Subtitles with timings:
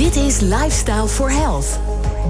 [0.00, 1.78] Dit is Lifestyle for Health.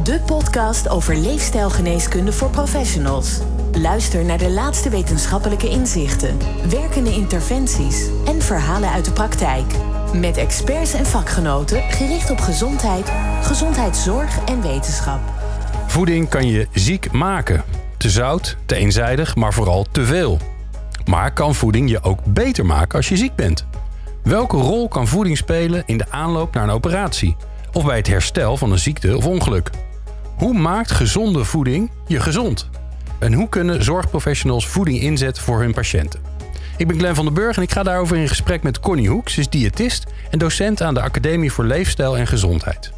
[0.04, 3.38] De podcast over leefstijlgeneeskunde voor professionals.
[3.72, 6.38] Luister naar de laatste wetenschappelijke inzichten,
[6.70, 9.64] werkende interventies en verhalen uit de praktijk.
[10.14, 13.12] Met experts en vakgenoten gericht op gezondheid,
[13.42, 15.20] gezondheidszorg en wetenschap.
[15.86, 17.64] Voeding kan je ziek maken.
[17.96, 20.38] Te zout, te eenzijdig, maar vooral te veel.
[21.04, 23.66] Maar kan voeding je ook beter maken als je ziek bent?
[24.22, 27.36] Welke rol kan voeding spelen in de aanloop naar een operatie?
[27.72, 29.70] Of bij het herstel van een ziekte of ongeluk?
[30.36, 32.70] Hoe maakt gezonde voeding je gezond?
[33.18, 36.20] En hoe kunnen zorgprofessionals voeding inzetten voor hun patiënten?
[36.76, 39.38] Ik ben Glenn van den Burg en ik ga daarover in gesprek met Connie Hoeks,
[39.38, 42.92] is diëtist en docent aan de Academie voor Leefstijl en Gezondheid.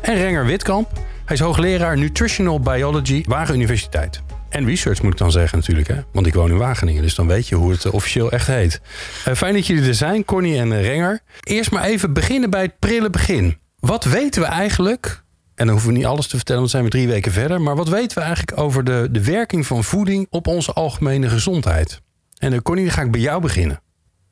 [0.00, 0.92] En Renger Witkamp,
[1.24, 4.22] hij is hoogleraar Nutritional Biology, Wagen Universiteit.
[4.48, 6.00] En research moet ik dan zeggen natuurlijk, hè?
[6.12, 8.80] want ik woon in Wageningen, dus dan weet je hoe het eh, officieel echt heet.
[9.28, 11.20] Uh, fijn dat jullie er zijn, Connie en uh, Renger.
[11.42, 13.58] Eerst maar even beginnen bij het prille begin.
[13.86, 15.22] Wat weten we eigenlijk,
[15.54, 17.76] en dan hoeven we niet alles te vertellen, want zijn we drie weken verder, maar
[17.76, 22.00] wat weten we eigenlijk over de, de werking van voeding op onze algemene gezondheid?
[22.38, 23.80] En uh, Connie, dan ga ik bij jou beginnen,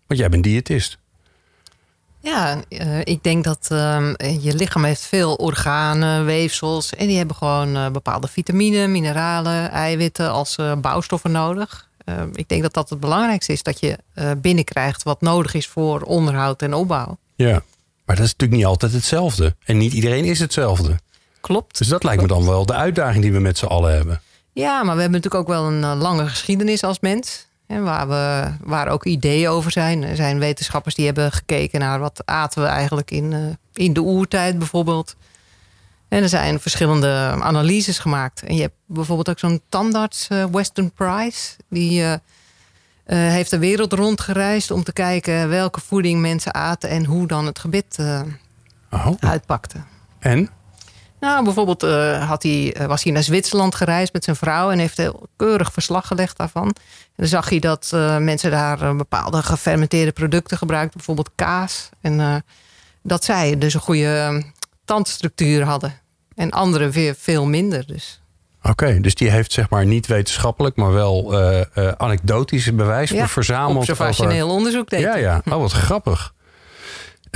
[0.06, 0.98] want jij bent diëtist.
[2.20, 6.94] Ja, uh, ik denk dat uh, je lichaam heeft veel organen, weefsels.
[6.94, 11.89] En die hebben gewoon uh, bepaalde vitamine, mineralen, eiwitten als bouwstoffen nodig.
[12.33, 13.62] ik denk dat dat het belangrijkste is.
[13.62, 13.98] Dat je
[14.41, 17.18] binnenkrijgt wat nodig is voor onderhoud en opbouw.
[17.36, 17.62] Ja,
[18.05, 19.56] maar dat is natuurlijk niet altijd hetzelfde.
[19.64, 20.98] En niet iedereen is hetzelfde.
[21.41, 21.78] Klopt.
[21.78, 22.34] Dus dat lijkt Klopt.
[22.34, 24.20] me dan wel de uitdaging die we met z'n allen hebben.
[24.52, 27.46] Ja, maar we hebben natuurlijk ook wel een lange geschiedenis als mens.
[27.66, 30.02] En waar, we, waar ook ideeën over zijn.
[30.02, 33.38] Er zijn wetenschappers die hebben gekeken naar wat aten we eigenlijk in, uh,
[33.72, 35.16] in de oertijd bijvoorbeeld.
[36.08, 38.42] En er zijn verschillende analyses gemaakt.
[38.42, 41.56] En je hebt bijvoorbeeld ook zo'n tandarts, uh, Weston Price.
[41.68, 42.14] Die uh,
[43.05, 47.58] heeft de wereld rondgereisd om te kijken welke voeding mensen aten en hoe dan het
[47.58, 47.98] gebit
[48.91, 49.08] oh.
[49.20, 49.78] uitpakte.
[50.19, 50.50] En?
[51.20, 54.96] Nou, bijvoorbeeld uh, had hij, was hij naar Zwitserland gereisd met zijn vrouw en heeft
[54.96, 56.66] heel keurig verslag gelegd daarvan.
[56.66, 56.74] En
[57.17, 61.89] dan zag hij dat uh, mensen daar uh, bepaalde gefermenteerde producten gebruikten, bijvoorbeeld kaas.
[62.00, 62.45] En
[63.02, 64.45] dat zij dus een goede
[64.84, 66.00] tandstructuur hadden.
[66.34, 67.86] En anderen weer veel minder.
[67.86, 68.23] Dus.
[68.69, 71.35] Oké, okay, dus die heeft zeg maar niet wetenschappelijk, maar wel
[71.97, 73.77] anekdotische bewijs ja, verzameld.
[73.77, 74.57] Observationeel over...
[74.57, 75.42] onderzoek deed Ja, ja.
[75.45, 76.35] Oh, wat grappig.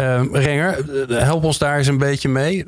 [0.00, 2.66] Uh, Renger, help ons daar eens een beetje mee.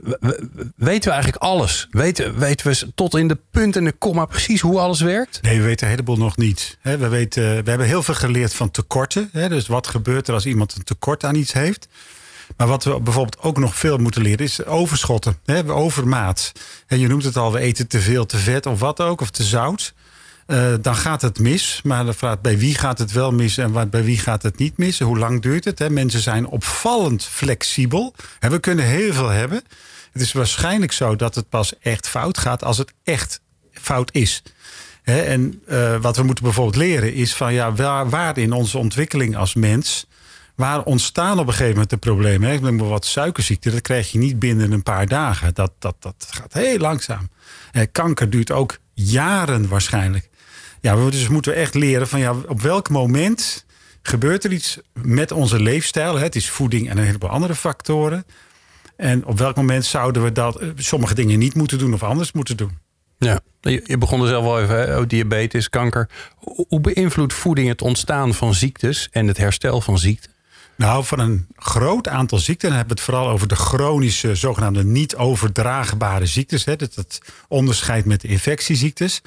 [0.77, 1.87] Weten we eigenlijk alles?
[1.91, 5.43] Weten, weten we tot in de punt en de komma precies hoe alles werkt?
[5.43, 6.79] Nee, we weten een heleboel nog niet.
[6.83, 9.31] We, weten, we hebben heel veel geleerd van tekorten.
[9.33, 11.89] Dus wat gebeurt er als iemand een tekort aan iets heeft?
[12.57, 15.39] Maar wat we bijvoorbeeld ook nog veel moeten leren is overschotten.
[15.67, 16.53] Overmaat.
[16.87, 19.31] En je noemt het al, we eten te veel, te vet of wat ook, of
[19.31, 19.95] te zout.
[20.47, 21.81] Uh, dan gaat het mis.
[21.85, 24.77] Maar de vraag bij wie gaat het wel mis en bij wie gaat het niet
[24.77, 25.01] mis?
[25.01, 25.79] Hoe lang duurt het?
[25.79, 25.91] Hè?
[25.91, 28.15] Mensen zijn opvallend flexibel.
[28.41, 29.63] We kunnen heel veel hebben.
[30.13, 33.41] Het is waarschijnlijk zo dat het pas echt fout gaat als het echt
[33.73, 34.43] fout is.
[35.03, 35.21] Hè?
[35.21, 39.37] En uh, wat we moeten bijvoorbeeld leren is van ja, waar, waar in onze ontwikkeling
[39.37, 40.07] als mens.
[40.61, 42.49] Waar ontstaan op een gegeven moment de problemen?
[42.49, 42.55] Hè?
[42.55, 45.55] Ik maar wat suikerziekte, dat krijg je niet binnen een paar dagen.
[45.55, 47.31] Dat, dat, dat gaat heel langzaam.
[47.73, 50.29] Eh, kanker duurt ook jaren waarschijnlijk.
[50.81, 53.67] Ja, we dus moeten echt leren van ja, op welk moment
[54.03, 56.19] gebeurt er iets met onze leefstijl.
[56.19, 58.25] Het is voeding en een heleboel andere factoren.
[58.97, 62.57] En op welk moment zouden we dat sommige dingen niet moeten doen of anders moeten
[62.57, 62.79] doen?
[63.19, 64.99] Ja, je begon er zelf wel even, hè?
[64.99, 66.09] Oh, diabetes, kanker.
[66.69, 70.39] Hoe beïnvloedt voeding het ontstaan van ziektes en het herstel van ziekten?
[70.81, 74.85] Nou, van een groot aantal ziekten, dan hebben we het vooral over de chronische, zogenaamde
[74.85, 76.65] niet overdraagbare ziektes.
[76.65, 79.21] Hè, dat het onderscheid met infectieziektes.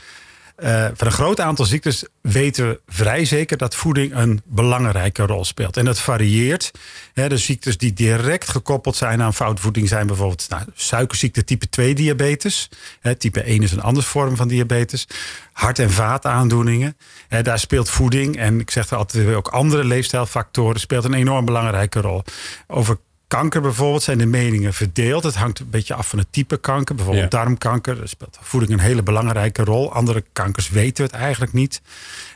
[0.58, 5.46] Uh, van een groot aantal ziektes weten we vrij zeker dat voeding een belangrijke rol
[5.46, 5.78] speelt.
[5.78, 6.72] En dat varieert.
[7.14, 11.96] Hè, de ziektes die direct gekoppeld zijn aan foutvoeding zijn bijvoorbeeld nou, suikerziekte type 2
[11.96, 12.70] diabetes.
[13.00, 15.08] Hè, type 1 is een andere vorm van diabetes.
[15.54, 16.98] Hart- en vaataandoeningen.
[17.28, 21.46] Hè, daar speelt voeding en ik zeg er altijd ook andere leefstijlfactoren speelt een enorm
[21.46, 22.24] belangrijke rol.
[22.68, 22.98] Over
[23.40, 25.24] kanker bijvoorbeeld zijn de meningen verdeeld.
[25.24, 26.96] Het hangt een beetje af van het type kanker.
[26.96, 27.38] Bijvoorbeeld ja.
[27.38, 27.96] darmkanker.
[27.96, 29.94] Daar speelt voeding een hele belangrijke rol.
[29.94, 31.82] Andere kankers weten we het eigenlijk niet.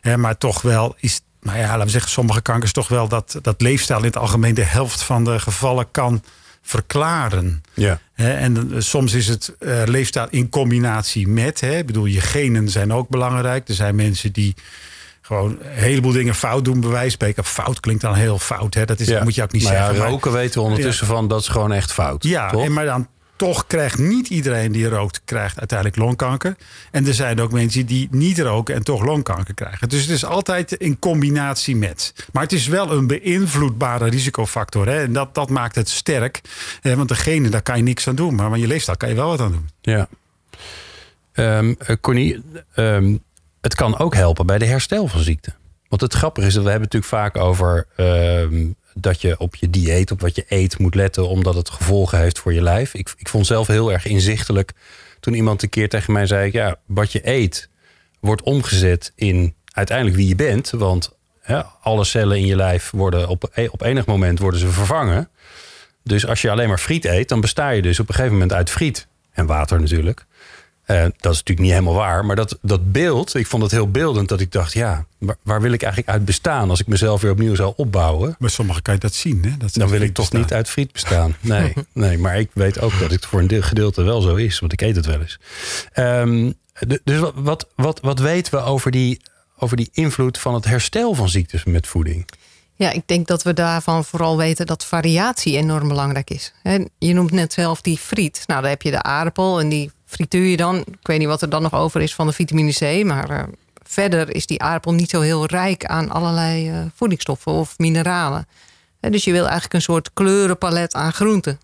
[0.01, 3.39] Hè, maar toch wel is, nou ja, laten we zeggen, sommige kankers toch wel dat,
[3.41, 6.23] dat leefstijl in het algemeen de helft van de gevallen kan
[6.61, 7.61] verklaren.
[7.73, 7.99] Ja.
[8.13, 11.59] Hè, en soms is het uh, leefstijl in combinatie met.
[11.59, 13.67] Hè, ik bedoel, je genen zijn ook belangrijk.
[13.67, 14.55] Er zijn mensen die
[15.27, 17.43] gewoon een heleboel dingen fout doen, bewijs spreken.
[17.43, 18.85] Fout klinkt dan heel fout, hè?
[18.85, 19.23] Dat, is, ja.
[19.23, 19.95] moet je ook niet maar zeggen.
[19.95, 21.13] Ja, roken maar, weten we ondertussen ja.
[21.13, 22.23] van dat is gewoon echt fout.
[22.23, 26.55] Ja, en maar dan toch krijgt niet iedereen die rookt, krijgt uiteindelijk longkanker.
[26.91, 29.89] En er zijn ook mensen die niet roken en toch longkanker krijgen.
[29.89, 32.13] Dus het is altijd in combinatie met.
[32.31, 34.87] Maar het is wel een beïnvloedbare risicofactor.
[34.87, 35.01] Hè?
[35.01, 36.41] En dat, dat maakt het sterk.
[36.81, 38.35] Eh, want degene, daar kan je niks aan doen.
[38.35, 39.69] Maar van je leefstijl kan je wel wat aan doen.
[39.81, 40.07] Ja.
[41.33, 42.43] Um, Connie,
[42.75, 43.23] um,
[43.67, 45.51] het kan ook helpen bij de herstel van ziekte.
[45.87, 49.69] Want het grappige is dat we hebben natuurlijk vaak over um, dat je op je
[49.69, 52.93] dieet, op wat je eet moet letten, omdat het gevolgen heeft voor je lijf.
[52.93, 54.71] Ik, ik vond zelf heel erg inzichtelijk
[55.19, 57.69] toen iemand een keer tegen mij zei: Ja, wat je eet
[58.19, 60.69] wordt omgezet in uiteindelijk wie je bent.
[60.69, 61.15] Want
[61.81, 65.29] alle cellen in je lijf worden op, e, op enig moment worden ze vervangen.
[66.03, 68.53] Dus als je alleen maar friet eet, dan besta je dus op een gegeven moment
[68.53, 69.07] uit friet.
[69.31, 70.25] En water natuurlijk.
[70.87, 72.25] Uh, dat is natuurlijk niet helemaal waar.
[72.25, 75.61] Maar dat, dat beeld, ik vond het heel beeldend dat ik dacht, ja, waar, waar,
[75.61, 78.35] wil ik eigenlijk uit bestaan als ik mezelf weer opnieuw zou opbouwen?
[78.39, 79.57] Maar sommigen kan je dat zien, hè?
[79.57, 81.35] Dat dan wil ik toch niet uit friet bestaan.
[81.39, 84.73] Nee, nee, maar ik weet ook dat het voor een gedeelte wel zo is, want
[84.73, 85.39] ik eet het wel eens.
[85.95, 86.53] Um,
[87.03, 89.21] dus wat, wat, wat, wat weten we over die,
[89.57, 92.25] over die invloed van het herstel van ziektes met voeding?
[92.75, 96.53] Ja, ik denk dat we daarvan vooral weten dat variatie enorm belangrijk is.
[96.97, 98.43] Je noemt net zelf die friet.
[98.45, 100.75] Nou, daar heb je de aardappel en die frituur je dan.
[100.75, 103.05] Ik weet niet wat er dan nog over is van de vitamine C.
[103.05, 103.43] Maar uh,
[103.83, 108.47] verder is die aardappel niet zo heel rijk aan allerlei uh, voedingsstoffen of mineralen.
[108.99, 111.59] En dus je wil eigenlijk een soort kleurenpalet aan groenten.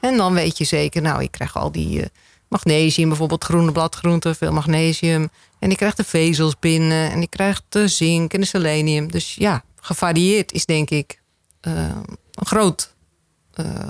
[0.00, 2.04] En dan weet je zeker, nou, je krijgt al die uh,
[2.48, 5.30] magnesium, bijvoorbeeld groene bladgroenten, veel magnesium.
[5.58, 9.10] En je krijgt de vezels binnen en je krijgt de zink en de selenium.
[9.10, 11.20] Dus ja, gevarieerd is denk ik
[11.60, 12.94] een groot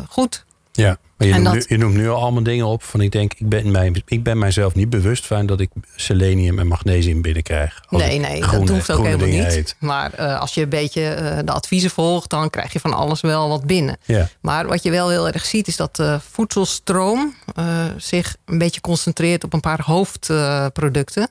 [0.09, 0.45] goed.
[0.77, 3.35] Ja, maar je, noemt, nu, je noemt nu al allemaal dingen op van ik denk,
[3.35, 7.81] ik ben, mij, ik ben mijzelf niet bewust van dat ik selenium en magnesium binnenkrijg.
[7.89, 9.77] Nee, nee, dat hoeft ook helemaal niet.
[9.79, 13.21] Maar uh, als je een beetje uh, de adviezen volgt, dan krijg je van alles
[13.21, 13.97] wel wat binnen.
[14.05, 14.29] Ja.
[14.41, 18.81] Maar wat je wel heel erg ziet, is dat de voedselstroom uh, zich een beetje
[18.81, 21.29] concentreert op een paar hoofdproducten.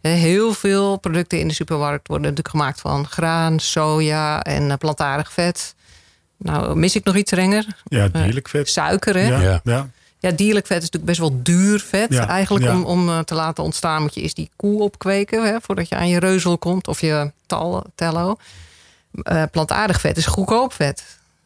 [0.00, 5.74] Heel veel producten in de supermarkt worden natuurlijk gemaakt van graan, soja en plantaardig vet.
[6.36, 7.66] Nou, mis ik nog iets strenger?
[7.84, 8.68] Ja, eh, dierlijk vet.
[8.68, 9.26] suiker, hè?
[9.26, 9.60] Ja.
[9.64, 9.88] ja.
[10.18, 12.14] Ja, dierlijk vet is natuurlijk best wel duur vet.
[12.14, 15.46] Eigenlijk om, om eh, te laten ontstaan moet je eerst die koe opkweken...
[15.46, 18.36] Hè, voordat je aan je reuzel komt of je tal, tello.
[19.22, 21.04] Uh, plantaardig vet is goedkoop vet.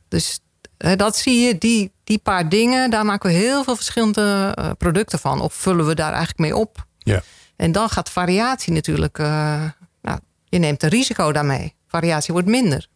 [0.09, 0.41] Dus
[0.77, 2.91] dat zie je, die, die paar dingen...
[2.91, 5.41] daar maken we heel veel verschillende producten van.
[5.41, 6.87] Of vullen we daar eigenlijk mee op.
[6.99, 7.23] Ja.
[7.57, 9.19] En dan gaat variatie natuurlijk...
[9.19, 11.75] nou, je neemt een risico daarmee.
[11.89, 12.89] Variatie wordt minder.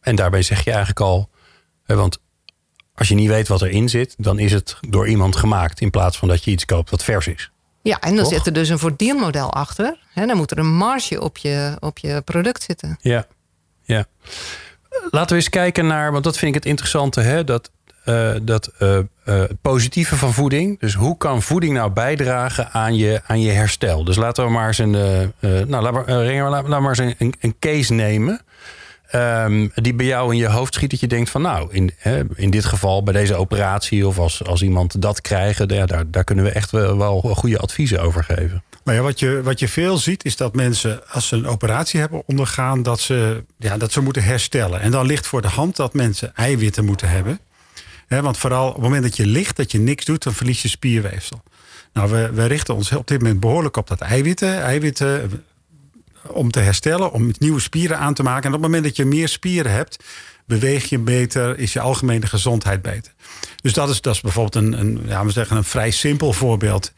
[0.00, 1.28] En daarbij zeg je eigenlijk al,
[1.86, 2.18] want
[2.94, 6.18] als je niet weet wat erin zit, dan is het door iemand gemaakt in plaats
[6.18, 7.50] van dat je iets koopt wat vers is.
[7.82, 9.98] Ja, en dan zit er dus een voordeelmodel achter.
[10.14, 12.96] En dan moet er een marge op je, op je product zitten.
[13.00, 13.26] Ja,
[13.82, 14.06] ja.
[15.10, 17.70] Laten we eens kijken naar, want dat vind ik het interessante, hè, dat,
[18.04, 20.80] uh, dat uh, uh, positieve van voeding.
[20.80, 24.04] Dus hoe kan voeding nou bijdragen aan je, aan je herstel?
[24.04, 24.90] Dus laten we maar eens een,
[25.40, 28.40] nou, laat maar, laat, maar eens een, een case nemen.
[29.14, 31.92] Um, die bij jou in je hoofd schiet dat je denkt van nou, in,
[32.34, 36.24] in dit geval bij deze operatie of als, als iemand dat krijgen, ja, daar, daar
[36.24, 38.62] kunnen we echt wel, wel goede adviezen over geven.
[38.84, 42.00] Maar ja, wat, je, wat je veel ziet is dat mensen als ze een operatie
[42.00, 44.80] hebben ondergaan, dat ze, ja, dat ze moeten herstellen.
[44.80, 47.40] En dan ligt voor de hand dat mensen eiwitten moeten hebben.
[48.08, 50.68] want vooral op het moment dat je ligt, dat je niks doet, dan verlies je
[50.68, 51.42] spierweefsel.
[51.92, 54.62] Nou, we, we richten ons op dit moment behoorlijk op dat eiwitten.
[54.62, 55.42] Eiwitten
[56.32, 58.42] om te herstellen, om nieuwe spieren aan te maken.
[58.42, 60.04] En op het moment dat je meer spieren hebt,
[60.46, 63.12] beweeg je beter, is je algemene gezondheid beter.
[63.62, 66.92] Dus dat is, dat is bijvoorbeeld een, een, ja, we zeggen een vrij simpel voorbeeld.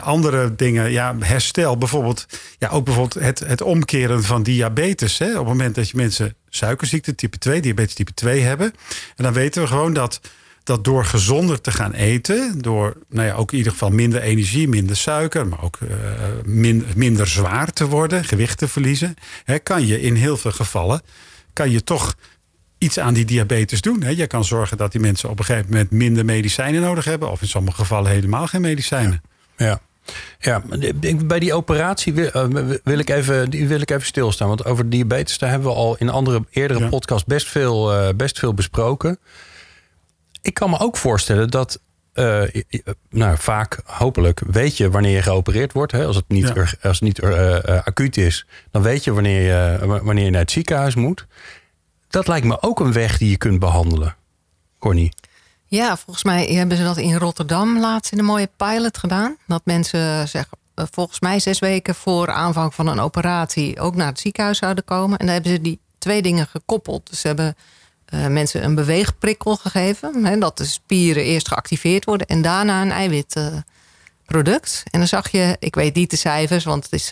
[0.00, 2.26] andere dingen, ja, herstel, bijvoorbeeld,
[2.58, 5.18] ja, ook bijvoorbeeld het, het omkeren van diabetes.
[5.18, 5.30] Hè.
[5.30, 8.72] Op het moment dat je mensen suikerziekte type 2, diabetes type 2 hebben.
[9.16, 10.20] En dan weten we gewoon dat
[10.66, 14.68] dat door gezonder te gaan eten, door nou ja, ook in ieder geval minder energie,
[14.68, 20.00] minder suiker, maar ook uh, minder zwaar te worden, gewicht te verliezen, hè, kan je
[20.00, 21.00] in heel veel gevallen
[21.56, 22.14] kan je toch
[22.78, 24.02] iets aan die diabetes doen.
[24.02, 24.10] Hè.
[24.10, 27.40] Je kan zorgen dat die mensen op een gegeven moment minder medicijnen nodig hebben, of
[27.40, 29.22] in sommige gevallen helemaal geen medicijnen.
[29.56, 29.80] Ja.
[30.38, 30.62] ja.
[31.24, 32.30] bij die operatie wil,
[32.84, 34.48] wil, ik even, wil ik even stilstaan.
[34.48, 36.88] Want over diabetes daar hebben we al in andere eerdere ja.
[36.88, 39.18] podcasts best veel, uh, best veel besproken
[40.46, 41.80] ik kan me ook voorstellen dat
[42.14, 42.42] uh,
[43.10, 45.92] nou, vaak, hopelijk, weet je wanneer je geopereerd wordt.
[45.92, 46.06] Hè?
[46.06, 46.60] Als het niet, ja.
[46.60, 50.50] als het niet uh, acuut is, dan weet je wanneer, je wanneer je naar het
[50.50, 51.26] ziekenhuis moet.
[52.08, 54.16] Dat lijkt me ook een weg die je kunt behandelen.
[54.78, 55.12] Corny.
[55.66, 59.36] Ja, volgens mij hebben ze dat in Rotterdam laatst in een mooie pilot gedaan.
[59.46, 64.20] Dat mensen zeggen, volgens mij zes weken voor aanvang van een operatie ook naar het
[64.20, 65.18] ziekenhuis zouden komen.
[65.18, 67.10] En dan hebben ze die twee dingen gekoppeld.
[67.10, 67.56] Dus ze hebben
[68.14, 70.24] uh, mensen een beweegprikkel gegeven.
[70.24, 74.82] Hè, dat de spieren eerst geactiveerd worden en daarna een eiwitproduct.
[74.90, 77.10] en dan zag je, ik weet niet de cijfers, want het is.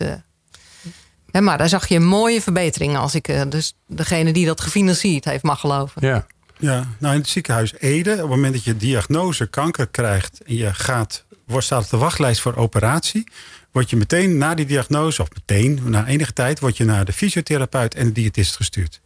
[1.30, 5.24] Hè, maar daar zag je een mooie verbetering als ik dus degene die dat gefinancierd
[5.24, 6.06] heeft mag geloven.
[6.06, 6.26] Ja.
[6.58, 10.56] Ja, nou in het ziekenhuis Ede, op het moment dat je diagnose kanker krijgt en
[10.56, 13.28] je gaat, wordt staat op de wachtlijst voor operatie,
[13.72, 17.12] word je meteen na die diagnose, of meteen, na enige tijd, word je naar de
[17.12, 19.00] fysiotherapeut en de diëtist gestuurd.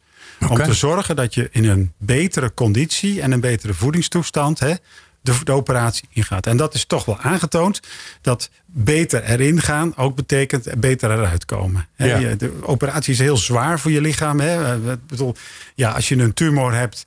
[0.49, 4.75] Om te zorgen dat je in een betere conditie en een betere voedingstoestand hè,
[5.21, 6.47] de, de, operatie ingaat.
[6.47, 7.80] En dat is toch wel aangetoond
[8.21, 11.87] dat beter erin gaan ook betekent beter eruit komen.
[11.97, 12.35] Ja.
[12.35, 14.40] De operatie is heel zwaar voor je lichaam.
[14.40, 14.75] Hè.
[14.92, 15.35] Ik bedoel,
[15.75, 17.04] ja, als je een tumor hebt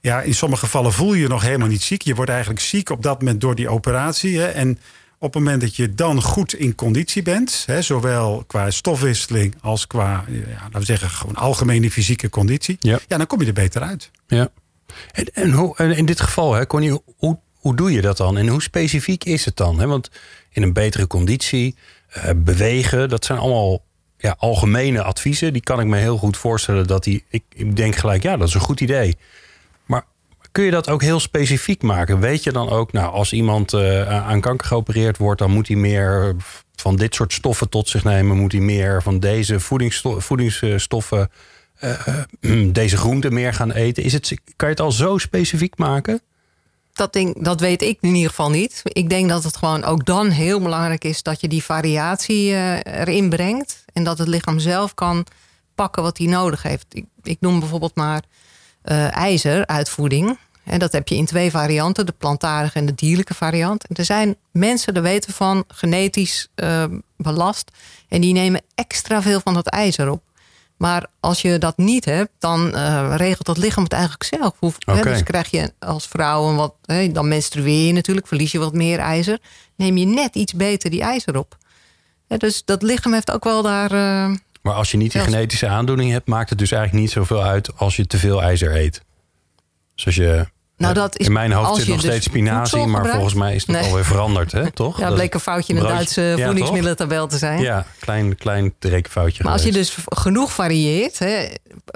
[0.00, 2.02] ja, in sommige gevallen voel je je nog helemaal niet ziek.
[2.02, 4.38] Je wordt eigenlijk ziek op dat moment door die operatie.
[4.38, 4.46] Hè.
[4.46, 4.78] En
[5.18, 9.86] op het moment dat je dan goed in conditie bent, hè, zowel qua stofwisseling als
[9.86, 12.98] qua, ja, laten we zeggen, gewoon algemene fysieke conditie, ja.
[13.06, 14.10] ja dan kom je er beter uit.
[14.26, 14.48] Ja.
[15.12, 18.38] En, en, hoe, en in dit geval, hè, Connie, hoe, hoe doe je dat dan?
[18.38, 19.78] En hoe specifiek is het dan?
[19.78, 19.86] Hè?
[19.86, 20.10] Want
[20.50, 21.74] in een betere conditie,
[22.16, 23.84] uh, bewegen, dat zijn allemaal
[24.18, 25.52] ja, algemene adviezen.
[25.52, 27.24] Die kan ik me heel goed voorstellen dat die.
[27.28, 29.16] Ik, ik denk gelijk, ja, dat is een goed idee.
[30.52, 32.20] Kun je dat ook heel specifiek maken?
[32.20, 35.76] Weet je dan ook, nou, als iemand uh, aan kanker geopereerd wordt, dan moet hij
[35.76, 36.36] meer
[36.76, 39.60] van dit soort stoffen tot zich nemen, moet hij meer van deze
[40.00, 41.30] voedingsstoffen,
[42.40, 44.02] uh, deze groenten meer gaan eten?
[44.02, 46.20] Is het, kan je het al zo specifiek maken?
[46.92, 48.80] Dat, ding, dat weet ik in ieder geval niet.
[48.84, 53.28] Ik denk dat het gewoon ook dan heel belangrijk is dat je die variatie erin
[53.28, 53.84] brengt.
[53.92, 55.26] En dat het lichaam zelf kan
[55.74, 56.86] pakken wat hij nodig heeft.
[56.88, 58.22] Ik, ik noem bijvoorbeeld maar
[58.84, 60.38] uh, ijzer uit voeding.
[60.64, 63.86] En dat heb je in twee varianten, de plantaardige en de dierlijke variant.
[63.86, 66.84] En er zijn mensen, daar weten van, genetisch uh,
[67.16, 67.70] belast.
[68.08, 70.22] En die nemen extra veel van dat ijzer op.
[70.76, 74.52] Maar als je dat niet hebt, dan uh, regelt het lichaam het eigenlijk zelf.
[74.58, 75.02] Hoe, okay.
[75.02, 78.72] dus krijg je als vrouw een wat, hè, dan menstrueer je natuurlijk, verlies je wat
[78.72, 79.38] meer ijzer.
[79.76, 81.56] Neem je net iets beter die ijzer op.
[82.26, 83.92] dus dat lichaam heeft ook wel daar.
[83.92, 84.36] Uh,
[84.68, 87.76] maar als je niet die genetische aandoening hebt, maakt het dus eigenlijk niet zoveel uit
[87.76, 89.02] als je te veel ijzer eet.
[89.94, 90.46] Zoals je
[90.76, 93.66] nou, dat is, in mijn hoofd zit nog dus steeds spinazie, maar volgens mij is
[93.66, 93.84] het nee.
[93.84, 94.70] alweer veranderd, hè?
[94.70, 94.98] toch?
[94.98, 97.60] Ja, dat bleek een foutje in de Duitse ja, voedingsmiddelentabel te zijn.
[97.60, 99.44] Ja, klein, klein rekenfoutje.
[99.44, 101.48] Maar als je dus genoeg varieert, hè,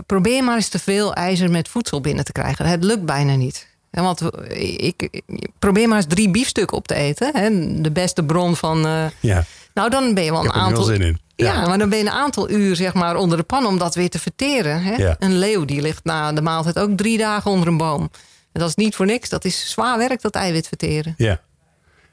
[0.06, 2.66] probeer maar eens te veel ijzer met voedsel binnen te krijgen.
[2.66, 3.66] Het lukt bijna niet.
[3.90, 4.22] Want
[4.56, 5.22] ik,
[5.58, 7.30] probeer maar eens drie biefstukken op te eten.
[7.36, 8.86] Hè, de beste bron van.
[8.86, 9.44] Uh, ja.
[9.74, 10.82] Nou, dan ben je wel een aantal.
[10.82, 11.20] Zin in.
[11.36, 11.66] Ja.
[11.66, 14.10] maar dan ben je een aantal uur zeg maar, onder de pan om dat weer
[14.10, 14.82] te verteren.
[14.82, 15.14] Hè?
[15.18, 18.10] Een leeuw die ligt na de maaltijd ook drie dagen onder een boom.
[18.52, 19.28] En dat is niet voor niks.
[19.28, 21.14] Dat is zwaar werk, dat eiwit verteren.
[21.16, 21.40] Ja.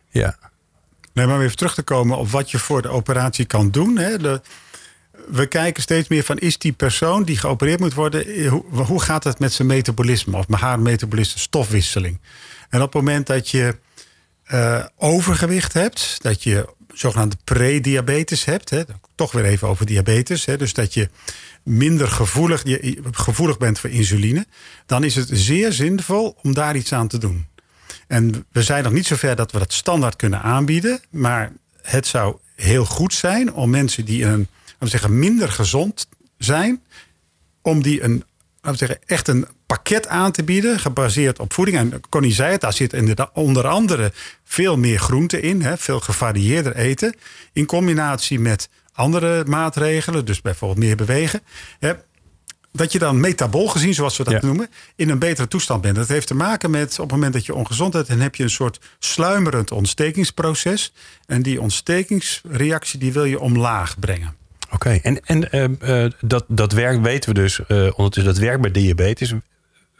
[0.09, 0.37] Ja.
[1.13, 3.97] Nee, maar even terug te komen op wat je voor de operatie kan doen.
[3.97, 4.17] Hè?
[4.17, 4.41] De,
[5.27, 9.01] we kijken steeds meer van is die persoon die geopereerd moet worden, eh, hoe, hoe
[9.01, 12.21] gaat het met zijn metabolisme of met haar metabolisme, stofwisseling?
[12.69, 13.77] En op het moment dat je
[14.51, 18.83] uh, overgewicht hebt, dat je zogenaamde prediabetes hebt, hè,
[19.15, 21.09] toch weer even over diabetes, hè, dus dat je
[21.63, 24.45] minder gevoelig, je, gevoelig bent voor insuline,
[24.85, 27.47] dan is het zeer zinvol om daar iets aan te doen.
[28.07, 32.37] En we zijn nog niet zover dat we dat standaard kunnen aanbieden, maar het zou
[32.55, 34.47] heel goed zijn om mensen die een,
[34.79, 36.83] we zeggen, minder gezond zijn,
[37.61, 38.23] om die een,
[38.61, 41.77] we zeggen, echt een pakket aan te bieden, gebaseerd op voeding.
[41.77, 42.95] En Connie zei het, daar zit
[43.33, 44.11] onder andere
[44.43, 47.15] veel meer groente in, hè, veel gevarieerder eten,
[47.53, 51.41] in combinatie met andere maatregelen, dus bijvoorbeeld meer bewegen.
[51.79, 51.93] Hè,
[52.71, 55.95] dat je dan metabol gezien, zoals we dat noemen, in een betere toestand bent.
[55.95, 58.43] Dat heeft te maken met op het moment dat je ongezond bent, dan heb je
[58.43, 60.93] een soort sluimerend ontstekingsproces.
[61.25, 64.35] En die ontstekingsreactie die wil je omlaag brengen.
[64.71, 68.61] Oké, en, en uh, uh, dat, dat werkt, weten we dus uh, ondertussen, dat werkt
[68.61, 69.33] bij diabetes.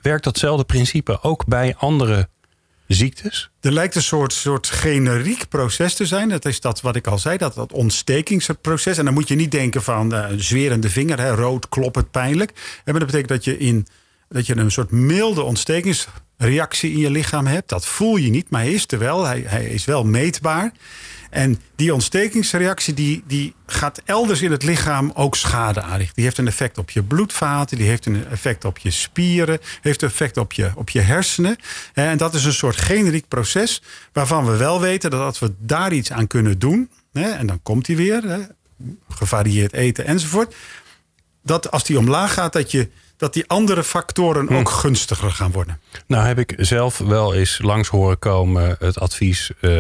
[0.01, 2.29] Werkt datzelfde principe ook bij andere
[2.88, 3.50] ziektes?
[3.62, 6.29] Er lijkt een soort, soort generiek proces te zijn.
[6.29, 8.98] Dat is dat wat ik al zei, dat, dat ontstekingsproces.
[8.98, 12.82] En dan moet je niet denken van uh, zwerende vinger, hè, rood, kloppend, pijnlijk.
[12.86, 13.88] En dat betekent dat je, in,
[14.29, 15.44] dat je een soort milde
[16.39, 17.69] ontstekingsreactie in je lichaam hebt.
[17.69, 19.25] Dat voel je niet, maar hij is er wel.
[19.25, 20.72] Hij, hij is wel meetbaar.
[21.29, 26.15] En die ontstekingsreactie die, die gaat elders in het lichaam ook schade aanrichten.
[26.15, 30.01] Die heeft een effect op je bloedvaten, die heeft een effect op je spieren, heeft
[30.01, 31.55] een effect op je, op je hersenen.
[31.93, 33.81] En dat is een soort generiek proces
[34.13, 37.88] waarvan we wel weten dat als we daar iets aan kunnen doen, en dan komt
[37.88, 38.50] hij weer,
[39.10, 40.55] gevarieerd eten enzovoort,
[41.43, 44.53] dat als die omlaag gaat, dat je dat die andere factoren hm.
[44.53, 45.79] ook gunstiger gaan worden.
[46.05, 49.71] Nou heb ik zelf wel eens langs horen komen het advies, uh,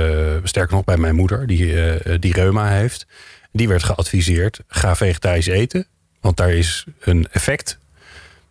[0.43, 3.07] sterker nog bij mijn moeder, die, uh, die reuma heeft.
[3.51, 5.87] Die werd geadviseerd, ga vegetarisch eten,
[6.21, 7.77] want daar is een effect.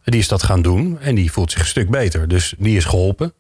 [0.04, 2.28] Die is dat gaan doen en die voelt zich een stuk beter.
[2.28, 3.32] Dus die is geholpen.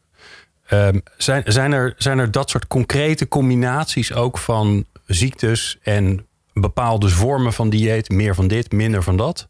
[0.66, 7.08] Ehm, zijn, zijn, er, zijn er dat soort concrete combinaties ook van ziektes en bepaalde
[7.08, 8.08] vormen van dieet?
[8.08, 9.48] Meer van dit, minder van dat?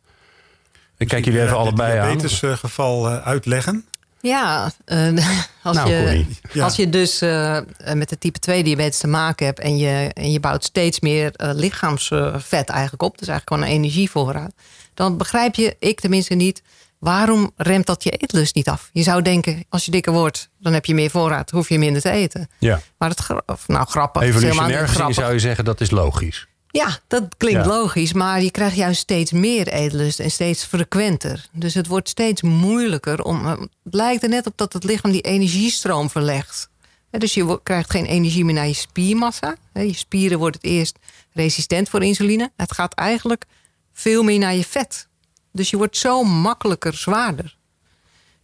[0.99, 2.19] Ik kijk jullie even allebei aan.
[2.19, 3.85] Het geval uh, uitleggen.
[4.21, 5.07] Ja, uh,
[5.63, 7.59] als, nou, je, als je dus uh,
[7.95, 11.33] met de type 2 diabetes te maken hebt en je, en je bouwt steeds meer
[11.37, 14.53] uh, lichaamsvet eigenlijk op, dus eigenlijk gewoon een energievoorraad,
[14.95, 16.63] dan begrijp je, ik tenminste niet,
[16.99, 18.91] waarom remt dat je eetlust niet af?
[18.93, 22.03] Je zou denken, als je dikker wordt, dan heb je meer voorraad, hoef je minder
[22.03, 22.49] te eten.
[22.59, 22.81] Ja.
[22.99, 24.23] Maar het, of, nou grappig.
[24.23, 26.49] Evolutionair gezien zou je zeggen, dat is logisch.
[26.79, 31.49] Ja, dat klinkt logisch, maar je krijgt juist steeds meer eetlust en steeds frequenter.
[31.53, 33.47] Dus het wordt steeds moeilijker om.
[33.47, 36.69] Eh, het lijkt er net op dat het lichaam die energiestroom verlegt.
[37.11, 39.57] Dus je krijgt geen energie meer naar je spiermassa.
[39.73, 40.99] Je spieren worden het eerst
[41.33, 42.51] resistent voor insuline.
[42.57, 43.45] Het gaat eigenlijk
[43.93, 45.09] veel meer naar je vet.
[45.53, 47.57] Dus je wordt zo makkelijker zwaarder.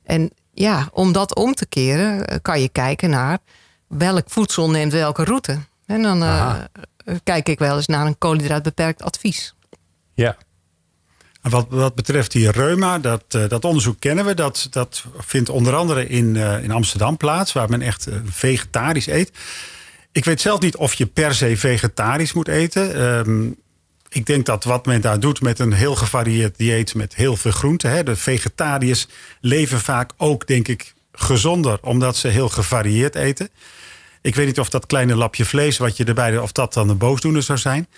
[0.02, 3.38] En ja, om dat om te keren, eh, kan je kijken naar
[3.86, 5.58] welk voedsel neemt welke route.
[5.86, 6.56] En dan uh,
[7.22, 9.54] kijk ik wel eens naar een koolhydraatbeperkt advies.
[10.14, 10.36] Ja.
[11.42, 14.34] Wat, wat betreft die reuma, dat, uh, dat onderzoek kennen we.
[14.34, 19.30] Dat, dat vindt onder andere in, uh, in Amsterdam plaats, waar men echt vegetarisch eet.
[20.12, 23.02] Ik weet zelf niet of je per se vegetarisch moet eten.
[23.02, 23.56] Um,
[24.08, 27.50] ik denk dat wat men daar doet met een heel gevarieerd dieet met heel veel
[27.50, 27.90] groenten.
[27.90, 29.06] Hè, de vegetariërs
[29.40, 33.48] leven vaak ook, denk ik, gezonder, omdat ze heel gevarieerd eten.
[34.24, 36.98] Ik weet niet of dat kleine lapje vlees wat je erbij of dat dan een
[36.98, 37.88] boosdoener zou zijn.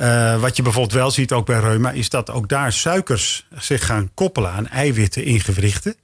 [0.00, 3.86] Uh, wat je bijvoorbeeld wel ziet ook bij reuma, is dat ook daar suikers zich
[3.86, 5.94] gaan koppelen aan eiwitten in gewrichten.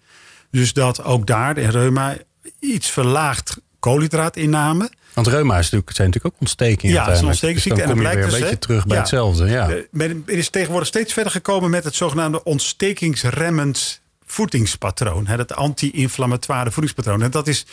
[0.51, 2.17] Dus dat ook daar in reuma
[2.59, 4.91] iets verlaagd koolhydraatinname.
[5.15, 6.95] Want reuma is natuurlijk, zijn natuurlijk ook ontstekingen.
[6.95, 7.81] Ja, het is een ontstekingsziekte.
[7.81, 9.47] Dus en dan kom je weer een dus, beetje terug bij ja, hetzelfde.
[9.47, 9.71] Ja.
[9.91, 15.27] Men is tegenwoordig steeds verder gekomen met het zogenaamde ontstekingsremmend voedingspatroon.
[15.27, 17.23] Hè, dat anti-inflammatoire voedingspatroon.
[17.23, 17.67] En dat is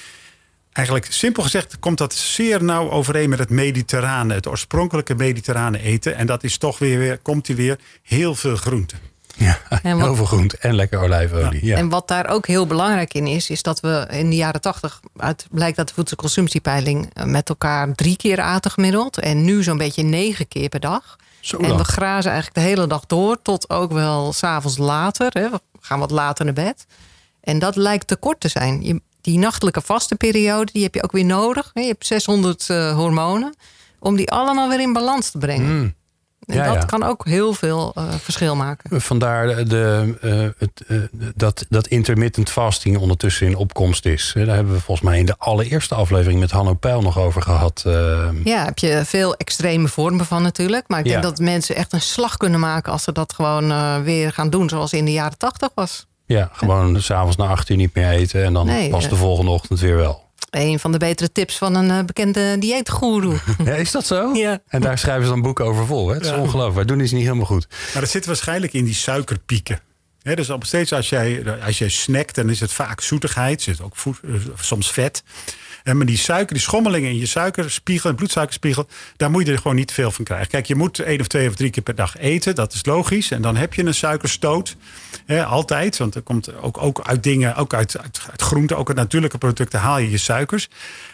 [0.71, 6.15] eigenlijk simpel gezegd komt dat zeer nauw overeen met het mediterrane, het oorspronkelijke mediterrane eten.
[6.15, 8.99] En dat is toch weer, weer komt hij weer heel veel groenten.
[9.35, 11.65] Ja, en wat, heel veel groente en lekker olijfolie.
[11.65, 11.77] Ja.
[11.77, 14.99] En wat daar ook heel belangrijk in is, is dat we in de jaren tachtig,
[15.17, 19.19] uit blijkt dat de voedselconsumptiepeiling eh, met elkaar drie keer aten gemiddeld.
[19.19, 21.15] En nu zo'n beetje negen keer per dag.
[21.39, 25.27] Zo en we grazen eigenlijk de hele dag door, tot ook wel s'avonds later.
[25.31, 25.49] Hè.
[25.49, 26.85] We gaan wat later naar bed.
[27.41, 28.83] En dat lijkt te kort te zijn.
[28.83, 31.71] Je, die nachtelijke vaste periode, die heb je ook weer nodig.
[31.73, 33.55] Je hebt 600 uh, hormonen.
[33.99, 35.79] Om die allemaal weer in balans te brengen.
[35.79, 35.97] Mm.
[36.45, 36.85] En ja, dat ja.
[36.85, 39.01] kan ook heel veel uh, verschil maken.
[39.01, 41.01] Vandaar de, uh, het, uh,
[41.35, 44.31] dat, dat intermittent fasting ondertussen in opkomst is.
[44.35, 47.81] Daar hebben we volgens mij in de allereerste aflevering met Hanno Peil nog over gehad.
[48.43, 50.87] Ja, heb je veel extreme vormen van natuurlijk.
[50.87, 54.31] Maar ik denk dat mensen echt een slag kunnen maken als ze dat gewoon weer
[54.31, 56.07] gaan doen zoals in de jaren tachtig was.
[56.35, 56.99] Ja, gewoon ja.
[56.99, 59.95] s'avonds na acht uur niet meer eten en dan nee, pas de volgende ochtend weer
[59.95, 60.27] wel.
[60.49, 63.39] Een van de betere tips van een uh, bekende dieetgoeroe.
[63.65, 64.33] Ja, is dat zo?
[64.33, 64.59] Ja.
[64.67, 66.07] En daar schrijven ze dan boeken over vol.
[66.07, 66.13] Hè?
[66.13, 66.37] Het is ja.
[66.37, 66.75] ongelooflijk.
[66.75, 67.67] Wij doen iets niet helemaal goed.
[67.93, 69.79] Maar dat zit waarschijnlijk in die suikerpieken.
[70.21, 73.61] He, dus op steeds als jij, als jij snackt, dan is het vaak zoetigheid.
[73.61, 74.19] zit ook voed,
[74.59, 75.23] soms vet.
[75.83, 78.87] En maar die suiker, die schommelingen in je suikerspiegel en bloedsuikerspiegel,
[79.17, 80.47] daar moet je er gewoon niet veel van krijgen.
[80.47, 83.31] Kijk, je moet één of twee of drie keer per dag eten, dat is logisch.
[83.31, 84.75] En dan heb je een suikerstoot.
[85.25, 88.97] He, altijd, want er komt ook, ook uit dingen, ook uit, uit, groenten, ook uit
[88.97, 90.67] natuurlijke producten haal je je suikers.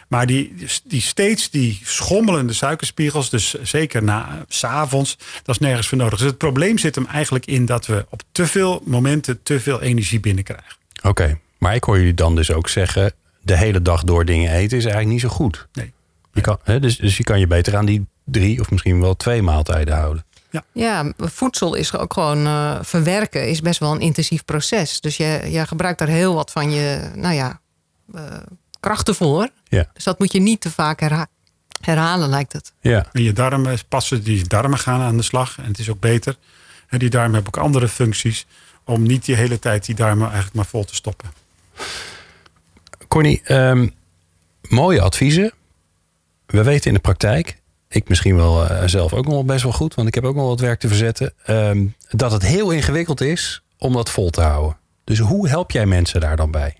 [0.07, 5.87] Maar die, die steeds die schommelende suikerspiegels, dus zeker na s avonds, dat is nergens
[5.87, 6.19] voor nodig.
[6.19, 9.81] Dus het probleem zit hem eigenlijk in dat we op te veel momenten te veel
[9.81, 10.75] energie binnenkrijgen.
[11.03, 13.13] Oké, maar ik hoor jullie dan dus ook zeggen,
[13.45, 15.67] de hele dag door dingen eten is eigenlijk niet zo goed.
[15.73, 15.93] Nee.
[16.33, 19.15] Je kan, hè, dus, dus je kan je beter aan die drie of misschien wel
[19.15, 20.25] twee maaltijden houden.
[20.49, 20.63] Ja.
[20.71, 25.01] ja, voedsel is ook gewoon uh, verwerken is best wel een intensief proces.
[25.01, 27.59] Dus je, je gebruikt daar heel wat van je, nou ja,
[28.15, 28.21] uh,
[28.79, 29.49] krachten voor.
[29.67, 29.89] Ja.
[29.93, 31.27] Dus dat moet je niet te vaak herha
[31.81, 32.73] herhalen, lijkt het.
[32.79, 33.05] Ja.
[33.11, 35.57] En je darmen passen, die darmen gaan aan de slag.
[35.57, 36.37] En het is ook beter.
[36.87, 38.45] En die darmen hebben ook andere functies.
[38.83, 41.29] Om niet die hele tijd die darmen eigenlijk maar vol te stoppen.
[43.15, 43.93] Connie, um,
[44.61, 45.53] mooie adviezen.
[46.45, 49.71] We weten in de praktijk, ik misschien wel uh, zelf ook nog wel best wel
[49.71, 53.21] goed, want ik heb ook nog wat werk te verzetten, um, dat het heel ingewikkeld
[53.21, 54.77] is om dat vol te houden.
[55.03, 56.77] Dus hoe help jij mensen daar dan bij?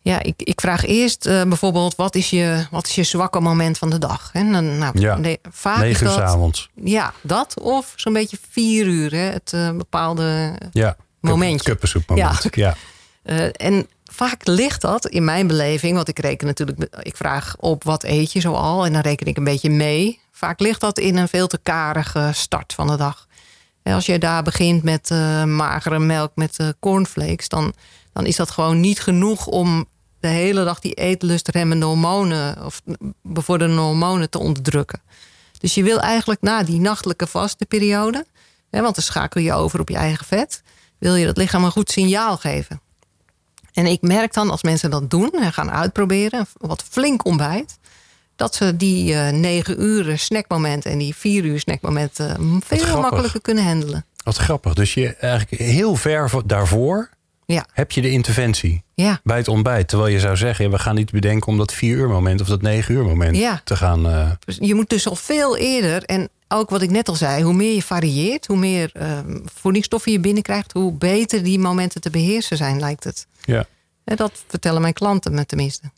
[0.00, 3.78] Ja, ik, ik vraag eerst uh, bijvoorbeeld, wat is, je, wat is je zwakke moment
[3.78, 4.30] van de dag?
[4.32, 6.70] En dan, nou, ja, nee, vaak negen uur avonds.
[6.74, 7.60] Ja, dat.
[7.60, 11.70] Of zo'n beetje vier uur, hè, het uh, bepaalde ja, momentje.
[11.70, 12.48] Kuppensoepmoment.
[12.50, 12.50] Ja.
[12.66, 12.76] ja.
[13.24, 13.86] Uh, en
[14.18, 18.32] vaak ligt dat in mijn beleving, want ik reken natuurlijk, ik vraag op wat eet
[18.32, 20.20] je zoal en dan reken ik een beetje mee.
[20.32, 23.26] Vaak ligt dat in een veel te karige start van de dag.
[23.82, 27.72] En als je daar begint met uh, magere melk, met uh, cornflakes, dan,
[28.12, 29.86] dan is dat gewoon niet genoeg om
[30.20, 32.82] de hele dag die eetlustremmende hormonen of
[33.22, 35.00] bevorderende hormonen te onderdrukken.
[35.58, 38.26] Dus je wil eigenlijk na die nachtelijke vasteperiode,
[38.70, 40.62] hè, want dan schakel je over op je eigen vet,
[40.98, 42.80] wil je dat lichaam een goed signaal geven.
[43.78, 47.78] En ik merk dan als mensen dat doen en gaan uitproberen, wat flink ontbijt,
[48.36, 53.40] dat ze die uh, negen uur snackmoment en die vier uur snackmoment uh, veel makkelijker
[53.40, 54.04] kunnen handelen.
[54.24, 54.74] Wat grappig.
[54.74, 57.10] Dus je eigenlijk heel ver daarvoor
[57.46, 57.66] ja.
[57.72, 59.20] heb je de interventie ja.
[59.22, 59.88] bij het ontbijt.
[59.88, 62.62] Terwijl je zou zeggen, we gaan niet bedenken om dat vier uur moment of dat
[62.62, 63.60] negen uur moment ja.
[63.64, 64.06] te gaan.
[64.06, 64.30] Uh...
[64.44, 66.02] Dus je moet dus al veel eerder.
[66.02, 68.92] En ook wat ik net al zei, hoe meer je varieert, hoe meer
[69.44, 73.26] voedingsstoffen je binnenkrijgt, hoe beter die momenten te beheersen zijn, lijkt het.
[73.44, 73.66] Ja.
[74.04, 75.90] En dat vertellen mijn klanten me tenminste.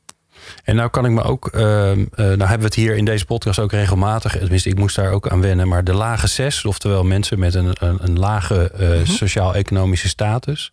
[0.65, 3.59] En nou kan ik me ook, uh, nou hebben we het hier in deze podcast
[3.59, 7.39] ook regelmatig, tenminste ik moest daar ook aan wennen, maar de lage zes, oftewel mensen
[7.39, 10.73] met een, een, een lage uh, sociaal-economische status.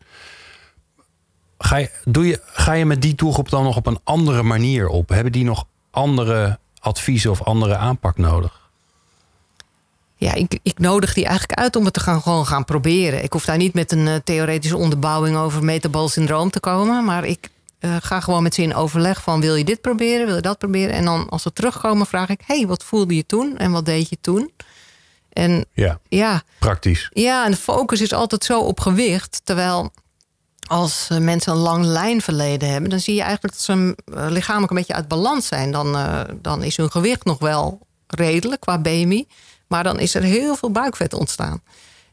[1.58, 4.88] Ga je, doe je, ga je met die doelgroep dan nog op een andere manier
[4.88, 5.10] op?
[5.10, 8.57] Hebben die nog andere adviezen of andere aanpak nodig?
[10.20, 13.24] Ja, ik, ik nodig die eigenlijk uit om het te gaan, gewoon gaan proberen.
[13.24, 17.06] Ik hoef daar niet met een uh, theoretische onderbouwing over metabool syndroom te komen.
[17.06, 17.50] Maar ik
[17.80, 20.58] uh, ga gewoon met ze in overleg van wil je dit proberen, wil je dat
[20.58, 20.96] proberen.
[20.96, 24.10] En dan als we terugkomen vraag ik, hey, wat voelde je toen en wat deed
[24.10, 24.52] je toen?
[25.30, 27.10] En ja, ja, praktisch.
[27.14, 29.42] Ja, en de focus is altijd zo op gewicht.
[29.44, 29.92] Terwijl
[30.68, 33.96] als uh, mensen een lang lijnverleden hebben, dan zie je eigenlijk dat ze
[34.30, 35.72] lichamelijk een beetje uit balans zijn.
[35.72, 35.98] Dan,
[36.42, 39.28] dan is hun gewicht nog wel redelijk qua BMI.
[39.68, 41.62] Maar dan is er heel veel buikvet ontstaan.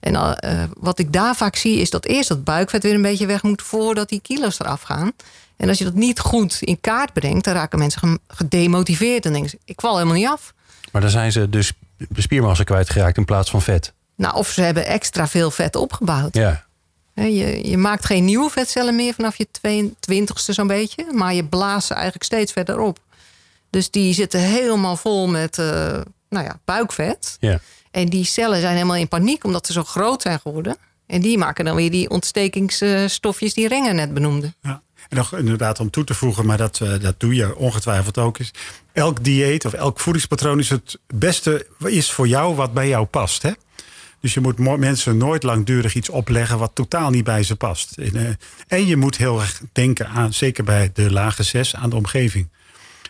[0.00, 3.26] En uh, wat ik daar vaak zie is dat eerst dat buikvet weer een beetje
[3.26, 5.12] weg moet voordat die kilo's eraf gaan.
[5.56, 9.50] En als je dat niet goed in kaart brengt, dan raken mensen gedemotiveerd en denken
[9.50, 10.54] ze, ik val helemaal niet af.
[10.92, 11.72] Maar dan zijn ze dus
[12.16, 13.92] spiermassa kwijtgeraakt in plaats van vet.
[14.14, 16.34] Nou, of ze hebben extra veel vet opgebouwd.
[16.34, 16.64] Ja.
[17.14, 21.86] Je, je maakt geen nieuwe vetcellen meer vanaf je 22ste zo'n beetje, maar je blaast
[21.86, 22.98] ze eigenlijk steeds verder op.
[23.70, 26.00] Dus die zitten helemaal vol met uh,
[26.34, 27.36] nou ja, buikvet.
[27.40, 27.60] Ja.
[27.90, 30.76] En die cellen zijn helemaal in paniek omdat ze zo groot zijn geworden.
[31.06, 34.52] En die maken dan weer die ontstekingsstofjes die Renger net benoemde.
[34.62, 34.82] Ja.
[35.08, 38.38] En nog inderdaad om toe te voegen, maar dat, uh, dat doe je ongetwijfeld ook.
[38.38, 38.50] Is,
[38.92, 43.42] elk dieet of elk voedingspatroon is het beste is voor jou wat bij jou past.
[43.42, 43.50] Hè?
[44.20, 47.98] Dus je moet mensen nooit langdurig iets opleggen wat totaal niet bij ze past.
[47.98, 48.28] En, uh,
[48.66, 52.48] en je moet heel erg denken aan, zeker bij de lage zes, aan de omgeving.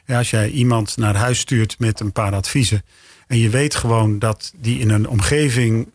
[0.06, 2.84] Ja, als jij iemand naar huis stuurt met een paar adviezen.
[3.26, 5.88] En je weet gewoon dat die in een omgeving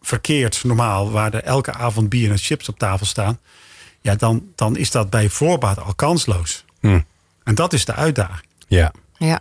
[0.00, 3.38] verkeert, normaal, waar er elke avond bier en chips op tafel staan.
[4.00, 6.64] ja, dan, dan is dat bij voorbaat al kansloos.
[6.80, 7.00] Hm.
[7.44, 8.48] En dat is de uitdaging.
[8.68, 8.92] Ja.
[9.18, 9.40] Ja.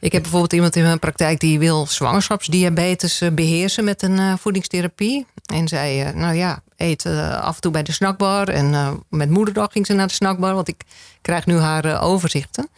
[0.00, 4.34] Ik heb bijvoorbeeld iemand in mijn praktijk die wil zwangerschapsdiabetes eh, beheersen met een uh,
[4.38, 5.26] voedingstherapie.
[5.46, 7.06] En zij, uh, nou ja, eet
[7.40, 8.48] af en toe bij de snackbar.
[8.48, 10.82] En met moederdag ging ze naar de snackbar, want ik
[11.20, 12.68] krijg nu haar overzichten.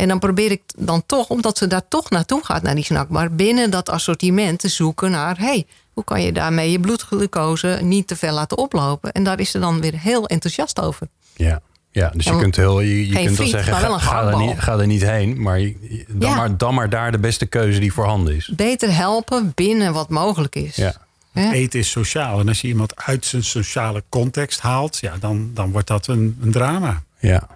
[0.00, 3.32] En dan probeer ik dan toch, omdat ze daar toch naartoe gaat, naar die snackbar,
[3.32, 8.16] binnen dat assortiment te zoeken naar: hey, hoe kan je daarmee je bloedglucose niet te
[8.16, 9.12] veel laten oplopen?
[9.12, 11.08] En daar is ze dan weer heel enthousiast over.
[11.36, 11.60] Ja.
[11.92, 14.58] Ja, dus je kunt, heel, je, je kunt friet, wel zeggen, ga, ga, er niet,
[14.58, 15.42] ga er niet heen.
[15.42, 15.58] Maar,
[16.08, 16.34] dan, Ja.
[16.36, 18.52] maar dan maar daar de beste keuze die voorhanden is.
[18.56, 20.76] Beter helpen binnen wat mogelijk is.
[20.76, 20.94] Ja.
[21.32, 22.40] Eten is sociaal.
[22.40, 26.38] En als je iemand uit zijn sociale context haalt, ja, dan, dan wordt dat een,
[26.42, 27.02] een drama.
[27.18, 27.48] Ja.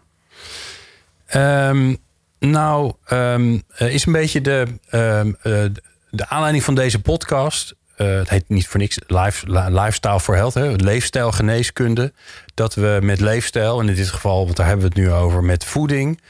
[1.26, 1.94] Ehm,
[2.50, 5.64] nou, ehm, eh, is een beetje de, ehm, eh,
[6.11, 7.74] de aanleiding van deze podcast.
[7.94, 10.70] eh, het heet niet voor niks life, li- Lifestyle for Health, hè,
[11.28, 12.12] leefstijlgeneeskunde.
[12.54, 15.44] Dat we met leefstijl, en in dit geval, want daar hebben we het nu over,
[15.44, 16.20] met voeding.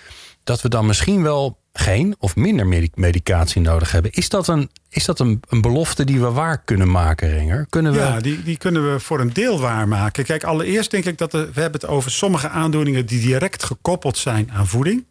[0.44, 4.10] Dat we dan misschien wel geen of minder medi- medicatie nodig hebben.
[4.12, 7.66] Is dat een, is dat een, een belofte die we waar kunnen maken, Renger?
[7.70, 7.98] Kunnen we.
[7.98, 10.24] Ja, die, die kunnen we voor een deel waarmaken.
[10.24, 14.18] Kijk, allereerst denk ik dat er- we hebben het over sommige aandoeningen die direct gekoppeld
[14.18, 15.04] zijn aan voeding.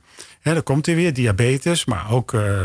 [0.43, 2.61] Hè, dan komt hij weer, diabetes, maar ook eh,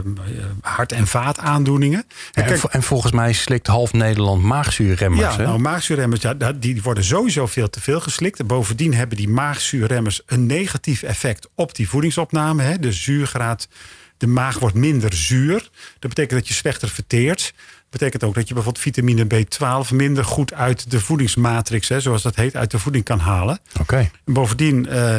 [0.60, 1.98] hart- en vaataandoeningen.
[2.32, 5.20] En en, kijk, vo- en volgens mij slikt half Nederland maagzuurremmers.
[5.34, 5.42] ja, hè?
[5.44, 8.38] nou, maagzuurremmers, ja, die worden sowieso veel te veel geslikt.
[8.38, 12.62] En bovendien hebben die maagzuurremmers een negatief effect op die voedingsopname.
[12.62, 12.78] Hè.
[12.78, 13.68] De zuurgraad,
[14.16, 15.68] de maag wordt minder zuur.
[15.98, 17.52] Dat betekent dat je slechter verteert.
[17.90, 22.22] Dat betekent ook dat je bijvoorbeeld vitamine B12 minder goed uit de voedingsmatrix, hè, zoals
[22.22, 23.58] dat heet, uit de voeding kan halen.
[23.80, 23.96] Oké.
[24.24, 25.14] En bovendien, eh,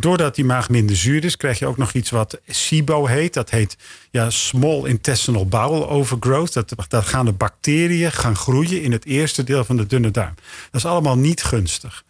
[0.00, 3.34] doordat die maag minder zuur is, krijg je ook nog iets wat SIBO heet.
[3.34, 3.76] Dat heet
[4.10, 6.52] ja, Small Intestinal Bowel Overgrowth.
[6.52, 10.34] Dat, daar gaan de bacteriën gaan groeien in het eerste deel van de dunne darm.
[10.70, 12.04] Dat is allemaal niet gunstig.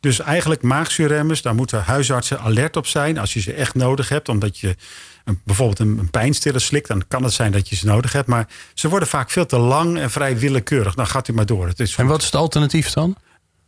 [0.00, 4.28] Dus eigenlijk maagzuurremmers, daar moeten huisartsen alert op zijn als je ze echt nodig hebt.
[4.28, 4.76] Omdat je
[5.24, 8.28] een, bijvoorbeeld een, een pijnstiller slikt, dan kan het zijn dat je ze nodig hebt.
[8.28, 10.94] Maar ze worden vaak veel te lang en vrij willekeurig.
[10.94, 11.66] Dan gaat u maar door.
[11.66, 13.16] Het is En wat is het alternatief dan?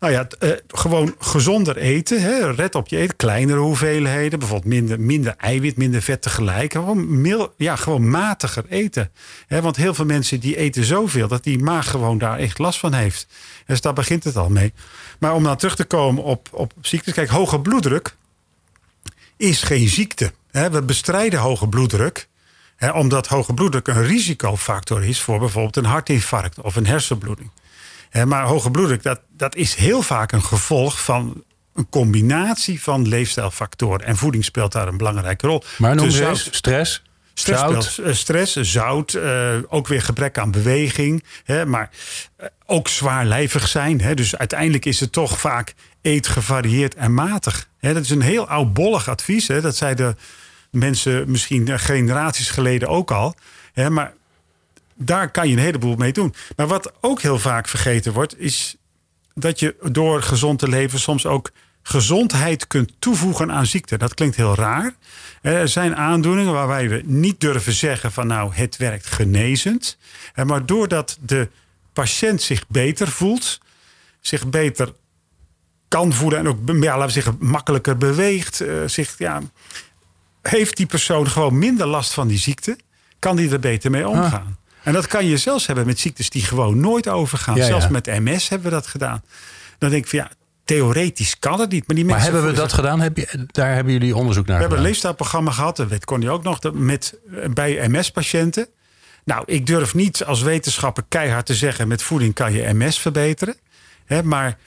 [0.05, 2.23] Nou ja, eh, gewoon gezonder eten.
[2.23, 2.51] Hè.
[2.51, 3.17] Red op je eten.
[3.17, 4.39] Kleinere hoeveelheden.
[4.39, 6.73] Bijvoorbeeld minder, minder eiwit, minder vet tegelijk.
[6.73, 9.11] Gewoon, mil, ja, gewoon matiger eten.
[9.47, 11.29] Hè, want heel veel mensen die eten zoveel...
[11.29, 13.27] dat die maag gewoon daar echt last van heeft.
[13.67, 14.73] Dus daar begint het al mee.
[15.19, 17.15] Maar om dan terug te komen op, op ziektes.
[17.15, 18.17] Kijk, hoge bloeddruk
[19.37, 20.33] is geen ziekte.
[20.51, 20.71] Hè.
[20.71, 22.29] We bestrijden hoge bloeddruk.
[22.77, 25.21] Hè, omdat hoge bloeddruk een risicofactor is...
[25.21, 27.51] voor bijvoorbeeld een hartinfarct of een hersenbloeding.
[28.23, 34.07] Maar hoge bloeddruk, dat, dat is heel vaak een gevolg van een combinatie van leefstijlfactoren.
[34.07, 35.63] En voeding speelt daar een belangrijke rol.
[35.79, 36.49] Maar noem Dus.
[36.51, 37.03] Stress,
[37.35, 37.85] Stress, zout.
[37.85, 41.25] speelt, eh, stress zout, eh, ook weer gebrek aan beweging.
[41.45, 41.91] Hè, maar
[42.37, 44.01] eh, ook zwaarlijvig zijn.
[44.01, 47.69] Hè, dus uiteindelijk is het toch vaak eet gevarieerd en matig.
[47.79, 49.49] Hè, dat is een heel oudbollig advies.
[49.49, 50.19] Hè, dat zeiden
[50.71, 53.35] mensen misschien generaties geleden ook al.
[53.73, 54.13] Hè, maar
[54.95, 56.35] daar kan je een heleboel mee doen.
[56.57, 58.77] Maar wat ook heel vaak vergeten wordt, is
[59.35, 61.51] dat je door gezond te leven soms ook
[61.83, 63.99] gezondheid kunt toevoegen aan ziekte.
[63.99, 64.95] Dat klinkt heel raar.
[65.43, 69.99] Er zijn aandoeningen waarbij we niet durven zeggen van nou het werkt genezend.
[70.45, 71.49] Maar doordat de
[71.93, 73.61] patiënt zich beter voelt,
[74.21, 74.93] zich beter
[75.89, 79.43] kan voelen en ook ja, laten we zeggen makkelijker beweegt, eh, zich ja,
[80.43, 82.79] heeft die persoon gewoon minder last van die ziekte,
[83.19, 84.59] kan die er beter mee omgaan.
[84.85, 87.57] En dat kan je zelfs hebben met ziektes die gewoon nooit overgaan.
[87.57, 87.91] Ja, zelfs ja.
[87.91, 89.23] met MS hebben we dat gedaan.
[89.79, 90.31] Dan denk ik van ja,
[90.65, 91.87] theoretisch kan het niet.
[91.87, 93.01] Maar, die Maar mensen hebben we dat gedaan?
[93.01, 94.91] Heb je, daar hebben jullie onderzoek naar we hebben een gedaan?
[94.93, 97.19] leefstijlprogramma gehad, dat weet Connie ook nog, met,
[97.55, 98.69] bij MS-patiënten.
[99.25, 101.89] Nou, ik durf niet als wetenschapper keihard te zeggen...
[101.89, 103.57] met voeding kan je MS verbeteren.
[104.05, 104.59] Hè, maar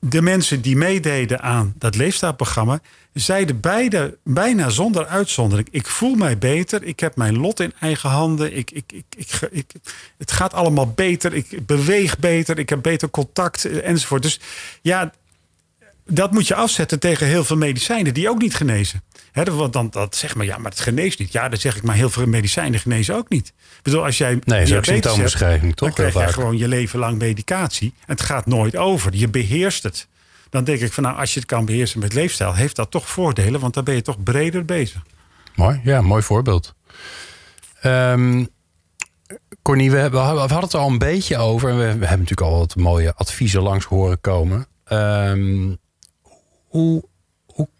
[0.00, 2.80] de mensen die meededen aan dat leefstijlprogramma...
[3.12, 5.68] zeiden beide, bijna zonder uitzondering...
[5.70, 8.56] ik voel mij beter, ik heb mijn lot in eigen handen...
[8.56, 9.72] Ik, ik, ik, ik,
[10.18, 12.58] het gaat allemaal beter, ik beweeg beter...
[12.58, 14.22] ik heb beter contact eh, enzovoort.
[14.22, 14.40] Dus
[14.82, 15.12] ja,
[16.10, 19.02] dat moet je afzetten tegen heel veel medicijnen die ook niet genezen.
[19.32, 21.32] Hè, want dan dat zeg maar, ja, maar het geneest niet.
[21.32, 23.46] Ja, dan zeg ik maar heel veel medicijnen genezen ook niet.
[23.48, 25.94] Ik bedoel, als jij Nee, diabetes hebt, symptoombeschrijving, toch?
[25.94, 27.94] dan krijg je gewoon je leven lang medicatie.
[28.06, 29.14] Het gaat nooit over.
[29.14, 30.08] Je beheerst het.
[30.50, 33.08] Dan denk ik van, nou, als je het kan beheersen met leefstijl, heeft dat toch
[33.08, 35.02] voordelen, want dan ben je toch breder bezig.
[35.54, 36.74] Mooi, ja, mooi voorbeeld.
[37.80, 38.44] Ehm
[39.62, 41.68] Cornie, we, hebben- we hadden het al een beetje over.
[41.70, 44.66] En we, we hebben natuurlijk al wat mooie adviezen langs horen komen.
[44.84, 45.74] Ehm,
[46.68, 47.04] hoe,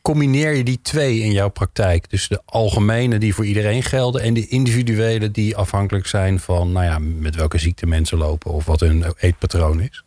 [0.03, 2.11] combineer je die twee in jouw praktijk?
[2.11, 4.23] Dus de algemene die voor iedereen gelden...
[4.23, 6.73] en de individuele die afhankelijk zijn van...
[6.73, 8.51] Nou ja, met welke ziekte mensen lopen...
[8.51, 10.03] of wat hun eetpatroon is.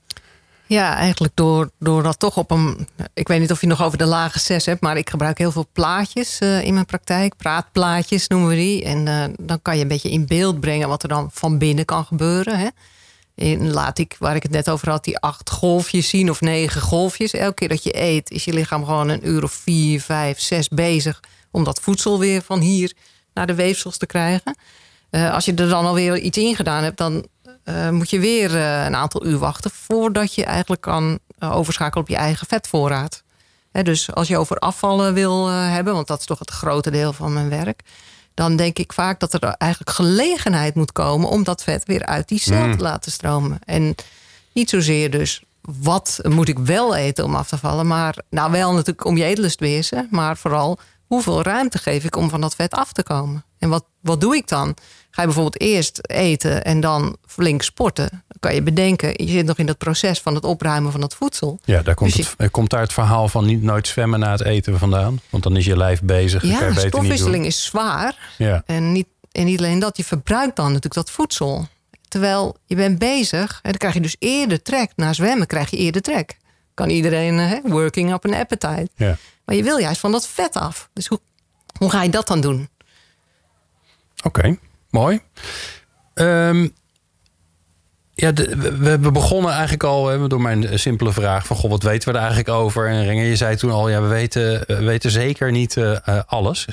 [0.71, 2.87] Ja, eigenlijk door, door dat toch op een.
[3.13, 5.51] Ik weet niet of je nog over de lage zes hebt, maar ik gebruik heel
[5.51, 7.35] veel plaatjes eh, in mijn praktijk.
[7.37, 8.83] Praatplaatjes noemen we die.
[8.83, 11.85] En eh, dan kan je een beetje in beeld brengen wat er dan van binnen
[11.85, 12.59] kan gebeuren.
[12.59, 12.67] Hè.
[13.35, 16.81] En laat ik, waar ik het net over had, die acht golfjes zien of negen
[16.81, 17.33] golfjes.
[17.33, 20.67] Elke keer dat je eet, is je lichaam gewoon een uur of vier, vijf, zes
[20.67, 21.19] bezig
[21.51, 22.93] om dat voedsel weer van hier
[23.33, 24.55] naar de weefsels te krijgen.
[25.09, 27.27] Eh, als je er dan alweer iets in gedaan hebt, dan
[27.63, 32.09] eh, moet je weer eh, een aantal uur wachten voordat je eigenlijk kan overschakelen op
[32.09, 33.23] je eigen vetvoorraad.
[33.71, 37.33] Dus als je over afvallen wil hebben, want dat is toch het grote deel van
[37.33, 37.81] mijn werk,
[38.33, 42.27] dan denk ik vaak dat er eigenlijk gelegenheid moet komen om dat vet weer uit
[42.27, 43.59] die cel te laten stromen.
[43.65, 43.95] En
[44.53, 48.71] niet zozeer dus wat moet ik wel eten om af te vallen, maar nou wel
[48.71, 52.55] natuurlijk om je eetlust te beheersen, maar vooral hoeveel ruimte geef ik om van dat
[52.55, 53.43] vet af te komen.
[53.61, 54.75] En wat, wat doe ik dan?
[55.11, 58.09] Ga je bijvoorbeeld eerst eten en dan flink sporten?
[58.09, 61.15] Dan kan je bedenken, je zit nog in dat proces van het opruimen van dat
[61.15, 61.59] voedsel.
[61.63, 64.43] Ja, daar komt, Dus het, komt daar het verhaal van niet nooit zwemmen na het
[64.43, 65.19] eten vandaan.
[65.29, 66.41] Want dan is je lijf bezig.
[66.41, 68.33] dat kan je Ja, stofwisseling is zwaar.
[68.37, 68.63] Ja.
[68.65, 71.67] En niet, en niet alleen dat, je verbruikt dan natuurlijk dat voedsel.
[72.07, 74.91] Terwijl je bent bezig, en dan krijg je dus eerder trek.
[74.95, 76.37] Na zwemmen krijg je eerder trek.
[76.73, 78.89] Kan iedereen, eh, hè, working up an appetite.
[78.95, 79.17] Ja.
[79.45, 80.89] Maar je wil juist van dat vet af.
[80.93, 81.19] Dus hoe,
[81.77, 82.69] hoe ga je dat dan doen?
[84.23, 84.57] Oké,
[84.89, 85.19] mooi.
[86.13, 86.67] Ehm,
[88.13, 91.55] ja, we, we begonnen eigenlijk al hè, door mijn simpele vraag van...
[91.55, 92.87] Goh, wat weten we er eigenlijk over?
[92.87, 96.21] En Ringer, je zei toen al, ja, we weten, we weten zeker niet eh, eh,
[96.25, 96.67] alles.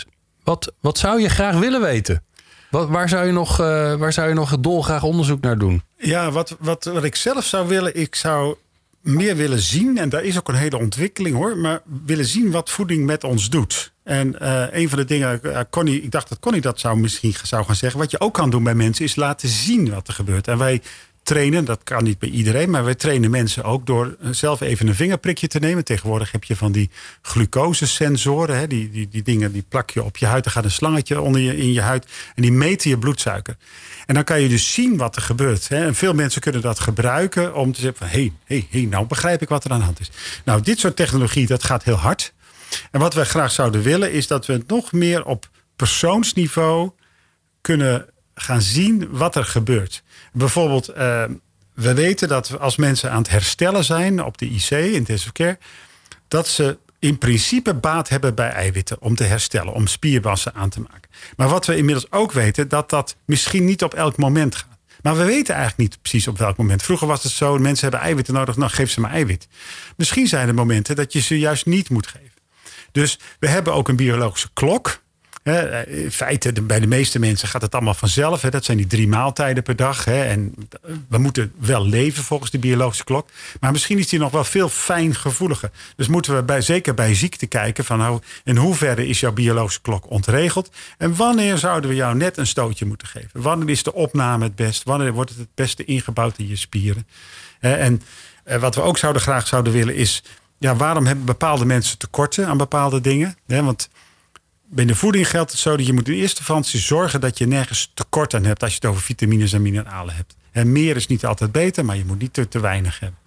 [0.44, 2.22] Wat, wat zou je graag willen weten?
[2.70, 5.82] Wat, waar, zou je nog, eh, waar zou je nog dolgraag onderzoek naar doen?
[5.96, 8.56] Ja, wat, wat, wat ik zelf zou willen, ik zou
[9.00, 12.70] meer willen zien, en daar is ook een hele ontwikkeling hoor, maar willen zien wat
[12.70, 13.92] voeding met ons doet.
[14.08, 17.34] En eh, een van de dingen, eh, Connie, ik dacht dat Connie dat zou misschien
[17.42, 18.00] zou gaan zeggen.
[18.00, 20.48] Wat je ook kan doen bij mensen is laten zien wat er gebeurt.
[20.48, 20.82] En wij
[21.22, 21.64] trainen.
[21.64, 25.46] Dat kan niet bij iedereen, maar wij trainen mensen ook door zelf even een vingerprikje
[25.46, 25.84] te nemen.
[25.84, 26.90] Tegenwoordig heb je van die
[27.22, 28.58] glucosesensoren.
[28.58, 30.44] Hè, die, die, die dingen die plak je op je huid.
[30.44, 33.56] Er gaat een slangetje onder je, in je huid en die meten je bloedsuiker.
[34.06, 35.68] En dan kan je dus zien wat er gebeurt.
[35.68, 35.86] Hè.
[35.86, 38.08] En veel mensen kunnen dat gebruiken om te zeggen van...
[38.08, 40.10] hé, hey, hey, nou begrijp ik wat er aan de hand is.
[40.44, 42.32] Nou, dit soort technologie, dat gaat heel hard.
[42.90, 46.90] En wat wij graag zouden willen is dat we het nog meer op persoonsniveau
[47.60, 50.02] kunnen gaan zien wat er gebeurt.
[50.32, 51.24] Bijvoorbeeld, uh,
[51.74, 55.58] we weten dat als mensen aan het herstellen zijn op de IC, in intensive care,
[56.28, 60.80] dat ze in principe baat hebben bij eiwitten om te herstellen, om spierbassen aan te
[60.80, 61.10] maken.
[61.36, 64.78] Maar wat we inmiddels ook weten, dat dat misschien niet op elk moment gaat.
[65.02, 66.82] Maar we weten eigenlijk niet precies op welk moment.
[66.82, 69.48] Vroeger was het zo, mensen hebben eiwitten nodig, nou geef ze maar eiwit.
[69.96, 72.37] Misschien zijn er momenten dat je ze juist niet moet geven.
[72.92, 75.00] Dus we hebben ook een biologische klok.
[75.86, 78.40] In feite, bij de meeste mensen gaat het allemaal vanzelf.
[78.40, 80.06] Dat zijn die drie maaltijden per dag.
[80.06, 80.54] En
[81.08, 83.28] we moeten wel leven volgens de biologische klok.
[83.60, 85.70] Maar misschien is die nog wel veel fijngevoeliger.
[85.96, 90.10] Dus moeten we bij, zeker bij ziekte kijken van in hoeverre is jouw biologische klok
[90.10, 90.70] ontregeld.
[90.98, 93.42] En wanneer zouden we jou net een stootje moeten geven?
[93.42, 94.82] Wanneer is de opname het best?
[94.82, 97.06] Wanneer wordt het het beste ingebouwd in je spieren?
[97.60, 98.02] En
[98.44, 100.22] eh, wat we ook zouden graag zouden willen is
[100.58, 103.36] ja, waarom hebben bepaalde mensen tekorten aan bepaalde dingen?
[103.46, 103.88] want
[104.70, 107.46] bij de voeding geldt het zo dat je moet in eerste instantie zorgen dat je
[107.46, 110.36] nergens tekort aan hebt als je het over vitamines en mineralen hebt.
[110.50, 113.18] En meer is niet altijd beter, maar je moet niet te, te weinig hebben.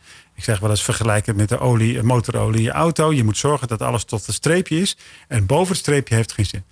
[0.42, 3.14] Ik zeg wel eens vergelijken met de olie, motorolie in je auto.
[3.14, 4.98] Je moet zorgen dat alles tot het streepje is.
[5.28, 6.64] En boven het streepje heeft geen zin.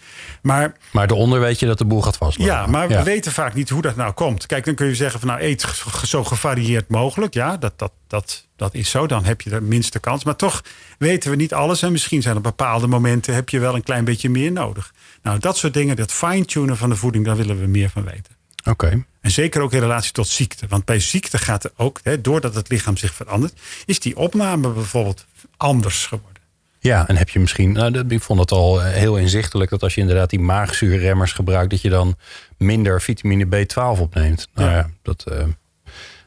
[0.41, 2.53] Maar, maar eronder weet je dat de boel gaat vastlopen.
[2.53, 4.45] Ja, maar we weten vaak niet hoe dat nou komt.
[4.45, 7.34] Kijk, dan kun je zeggen van nou eet zo gevarieerd mogelijk.
[7.34, 9.08] Ja, dat, dat, dat, dat is zo.
[9.08, 10.23] Dan heb je de minste kans.
[10.23, 10.63] Maar toch
[10.97, 11.82] weten we niet alles.
[11.82, 14.93] En misschien zijn er bepaalde momenten heb je wel een klein beetje meer nodig.
[15.21, 18.38] Nou, dat soort dingen, dat fine-tunen van de voeding, daar willen we meer van weten.
[18.63, 19.06] Oké.
[19.22, 20.67] En zeker ook in relatie tot ziekte.
[20.67, 24.69] Want bij ziekte gaat er ook, hè, doordat het lichaam zich verandert, is die opname
[24.69, 25.26] bijvoorbeeld
[25.58, 26.41] anders geworden.
[26.80, 29.95] Ja, en heb je misschien, nou, ik vond het al eh, heel inzichtelijk dat als
[29.95, 32.17] je inderdaad die maagzuurremmers gebruikt, dat je dan
[32.58, 34.48] minder vitamine B12 opneemt.
[34.54, 35.43] Nou ja, dat, uh,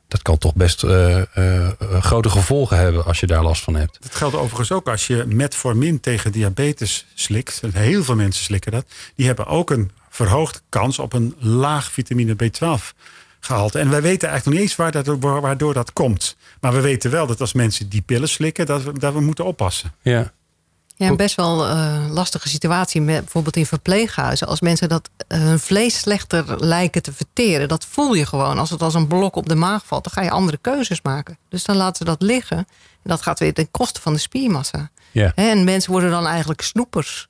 [0.09, 1.23] dat kan toch best uh,
[2.01, 3.99] grote gevolgen hebben als je daar last van hebt.
[4.01, 7.63] Dat geldt overigens ook als je metformin tegen diabetes slikt.
[7.73, 8.87] Heel veel mensen slikken dat.
[9.15, 12.97] Die hebben ook een verhoogde kans op een laag vitamine B12
[13.41, 13.79] gehalte.
[13.79, 16.37] En wij weten eigenlijk nog niet eens waar dat, waardoor dat komt.
[16.61, 19.45] Maar we weten wel dat als mensen die pillen slikken, dat we, dat we moeten
[19.45, 19.93] oppassen.
[20.03, 20.33] Ja.
[20.97, 24.47] Ja, een best wel uh, lastige situatie, met, bijvoorbeeld in verpleeghuizen.
[24.47, 28.59] Als mensen dat uh, hun vlees slechter lijken te verteren, dat voel je gewoon.
[28.59, 31.39] Als het als een blok op de maag valt, dan ga je andere keuzes maken.
[31.49, 32.57] Dus dan laten ze dat liggen.
[32.57, 32.67] En
[33.03, 34.91] dat gaat weer ten koste van de spiermassa.
[35.11, 35.33] Ja.
[35.35, 37.29] En mensen worden dan eigenlijk snoepers.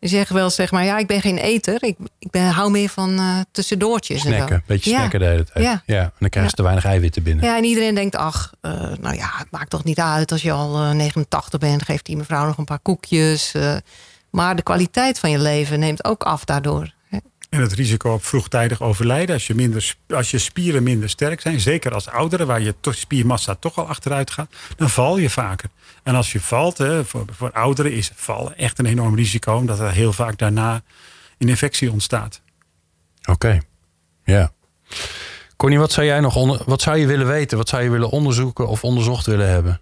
[0.00, 1.82] Die zeggen wel, zeg maar, ja, ik ben geen eter.
[1.82, 4.20] Ik, ik ben, hou meer van uh, tussendoortjes.
[4.20, 5.64] Snacken, een beetje snacken de hele tijd.
[5.64, 5.82] Ja.
[5.86, 6.02] ja.
[6.02, 7.44] En dan krijgen ze te weinig eiwitten binnen.
[7.44, 10.52] Ja, en iedereen denkt, ach, uh, nou ja, het maakt toch niet uit als je
[10.52, 11.82] al uh, 89 bent.
[11.82, 13.54] Geeft die mevrouw nog een paar koekjes.
[14.30, 16.92] Maar de kwaliteit van je leven neemt ook af daardoor.
[17.48, 21.60] En het risico op vroegtijdig overlijden, als je, minder, als je spieren minder sterk zijn,
[21.60, 25.70] zeker als ouderen, waar je spiermassa toch al achteruit gaat, dan val je vaker.
[26.02, 29.78] En als je valt, hè, voor, voor ouderen is vallen echt een enorm risico, omdat
[29.78, 30.82] er heel vaak daarna
[31.38, 32.40] een infectie ontstaat.
[33.30, 33.60] Oké,
[34.24, 34.52] ja.
[35.56, 37.58] Connie, wat zou jij nog onder, wat zou je willen weten?
[37.58, 39.80] Wat zou je willen onderzoeken of onderzocht willen hebben?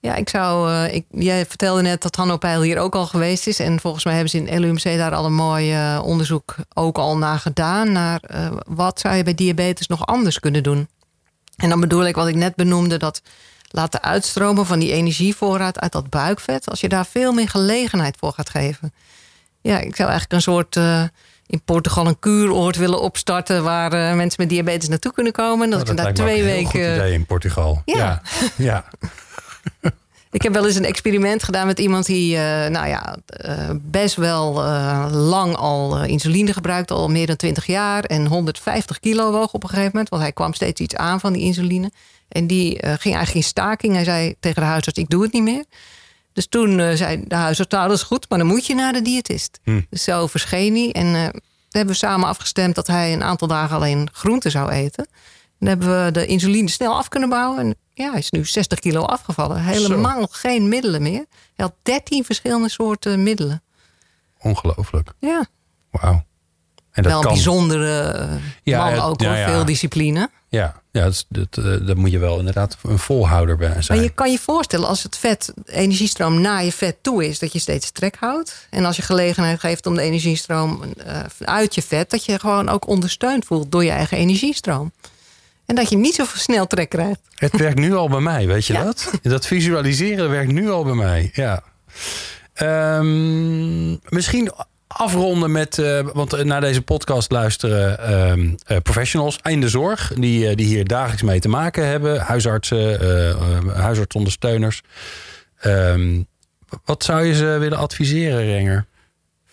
[0.00, 0.70] Ja, ik zou.
[0.70, 3.58] Uh, ik, jij vertelde net dat Hanno Peil hier ook al geweest is.
[3.58, 7.16] En volgens mij hebben ze in LUMC daar al een mooi uh, onderzoek ook al
[7.16, 7.92] naar gedaan.
[7.92, 10.88] Naar uh, wat zou je bij diabetes nog anders kunnen doen?
[11.56, 13.22] En dan bedoel ik wat ik net benoemde: dat
[13.70, 16.68] laten uitstromen van die energievoorraad uit dat buikvet.
[16.70, 18.92] Als je daar veel meer gelegenheid voor gaat geven.
[19.60, 20.76] Ja, ik zou eigenlijk een soort
[21.48, 25.70] in Portugal een kuuroord willen opstarten waar uh, mensen met diabetes naartoe kunnen komen.
[25.70, 26.68] Dat, oh, dat daar twee weken.
[26.68, 27.82] Goed idee in Portugal.
[27.84, 27.96] Ja.
[27.96, 28.20] ja.
[28.56, 28.84] ja.
[30.30, 34.14] Ik heb wel eens een experiment gedaan met iemand die uh, nou ja, uh, best
[34.14, 38.04] wel uh, lang al insuline gebruikt, al meer dan 20 jaar.
[38.04, 40.08] En 150 kilo woog op een gegeven moment.
[40.08, 41.90] Want hij kwam steeds iets aan van die insuline.
[42.28, 43.94] En die ging eigenlijk in staking.
[43.94, 45.64] Hij zei tegen de huisarts, ik doe het niet meer.
[46.32, 49.02] Dus toen zei de huisarts, nou dat is goed, maar dan moet je naar de
[49.02, 49.60] diëtist.
[49.64, 49.80] Hm.
[49.90, 50.92] Dus zo verscheen hij.
[50.92, 51.32] En
[51.70, 55.06] hebben we samen afgestemd dat hij een aantal dagen alleen groenten zou eten.
[55.58, 57.58] Dan hebben we de insuline snel af kunnen bouwen.
[57.58, 59.62] En ja, hij is nu 60 kilo afgevallen.
[59.62, 60.26] Helemaal Zo.
[60.30, 61.26] geen middelen meer.
[61.54, 63.62] Hij had 13 verschillende soorten middelen.
[64.38, 65.12] Ongelooflijk.
[65.18, 65.46] Ja.
[65.90, 66.26] Wauw.
[66.90, 67.34] En dat Wel een kan...
[67.34, 68.28] bijzondere
[68.62, 69.48] ja, man ook ja, ja.
[69.48, 70.30] veel discipline.
[70.48, 73.98] Ja, ja dat, dat, dat, moet je wel inderdaad een volhouder bij zijn.
[73.98, 77.38] Maar je kan je voorstellen als het vet, de energiestroom naar je vet toe is,
[77.38, 78.66] dat je steeds trek houdt.
[78.70, 82.68] En als je gelegenheid geeft om de energiestroom uh, uit je vet, dat je gewoon
[82.68, 84.92] ook ondersteund voelt door je eigen energiestroom.
[85.68, 87.20] En dat je niet zo snel trek krijgt.
[87.34, 89.10] Het werkt nu al bij mij, weet je dat?
[89.22, 91.62] Dat visualiseren werkt nu al bij mij, ja.
[92.52, 94.52] Ehm, misschien
[94.86, 100.56] afronden met, uh, want naar deze podcast luisteren ehm, eh, professionals in de zorg, die,
[100.56, 104.82] die hier dagelijks mee te maken hebben, huisartsen, huisartsondersteuners.
[105.64, 106.26] Um,
[106.84, 108.86] wat zou je ze willen adviseren, Renger?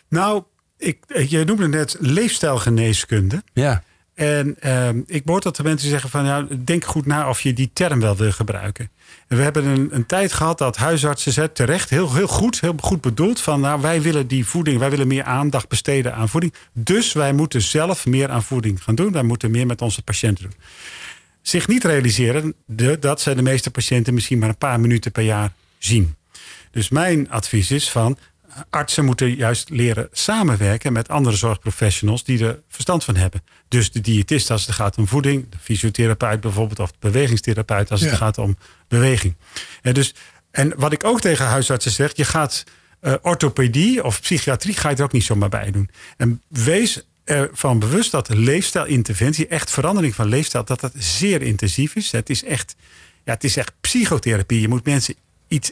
[0.09, 0.43] Nou,
[0.77, 0.97] ik,
[1.27, 3.43] je noemde net leefstijlgeneeskunde.
[3.53, 3.83] Ja.
[4.15, 6.25] En uh, ik hoor dat de mensen zeggen van...
[6.25, 8.89] Ja, denk goed na of je die term wel wil gebruiken.
[9.27, 11.89] En we hebben een, een tijd gehad dat huisartsen zetten terecht...
[11.89, 13.59] heel, heel goed, heel goed bedoeld van...
[13.59, 16.53] nou, wij willen die voeding, wij willen meer aandacht besteden aan voeding.
[16.73, 19.11] Dus wij moeten zelf meer aan voeding gaan doen.
[19.11, 20.59] Wij moeten meer met onze patiënten doen.
[21.41, 24.13] Zich niet realiseren de, dat zij de meeste patiënten...
[24.13, 26.15] misschien maar een paar minuten per jaar zien.
[26.71, 28.17] Dus mijn advies is van
[28.69, 33.43] artsen moeten juist leren samenwerken met andere zorgprofessionals die er verstand van hebben.
[33.67, 38.01] Dus de diëtist als het gaat om voeding, de fysiotherapeut bijvoorbeeld, of de bewegingstherapeut als
[38.01, 39.35] het gaat om beweging.
[39.81, 40.13] En, dus,
[40.51, 42.63] en wat ik ook tegen huisartsen zeg, je gaat
[43.01, 45.89] uh, orthopedie of psychiatrie ga je er ook niet zomaar bij doen.
[46.17, 52.11] En wees ervan bewust dat leefstijlinterventie, echt verandering van leefstijl, dat dat zeer intensief is.
[52.11, 52.75] Het is echt,
[53.23, 54.61] ja, het is echt psychotherapie.
[54.61, 55.15] Je moet mensen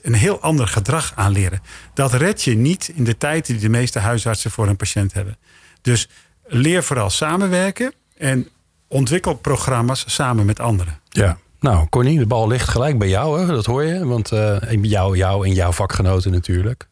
[0.01, 1.61] een heel ander gedrag aanleren.
[1.93, 5.38] Dat red je niet in de tijd die de meeste huisartsen voor een patiënt hebben.
[5.81, 6.09] Dus
[6.45, 8.47] leer vooral samenwerken en
[8.88, 10.99] ontwikkel programma's samen met anderen.
[11.09, 11.38] Ja.
[11.59, 13.45] Nou, Connie, de bal ligt gelijk bij jou, hè?
[13.45, 14.05] dat hoor je.
[14.05, 16.88] Want uh, jou, jou en jouw vakgenoten natuurlijk.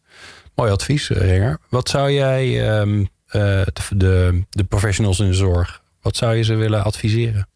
[0.55, 1.57] Mooi advies, eh, Ringer.
[1.69, 6.55] Wat zou jij um, uh, de, de professionals in de zorg, wat zou je ze
[6.55, 7.47] willen adviseren?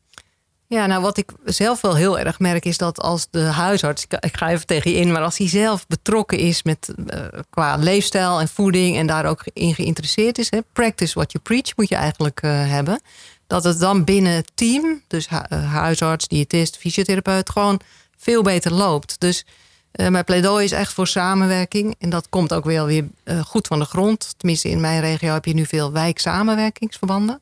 [0.67, 4.37] Ja, nou wat ik zelf wel heel erg merk is dat als de huisarts, ik
[4.37, 8.39] ga even tegen je in, maar als hij zelf betrokken is met uh, qua leefstijl
[8.39, 11.95] en voeding en daar ook in geïnteresseerd is, hè, practice what you preach moet je
[11.95, 13.01] eigenlijk uh, hebben,
[13.47, 17.79] dat het dan binnen het team, dus eh, huisarts, diëtist, fysiotherapeut, gewoon
[18.17, 19.19] veel beter loopt.
[19.19, 19.45] Dus
[19.91, 23.05] mijn pleidooi is echt voor samenwerking en dat komt ook wel weer
[23.45, 24.33] goed van de grond.
[24.37, 27.41] Tenminste, in mijn regio heb je nu veel wijksamenwerkingsverbanden.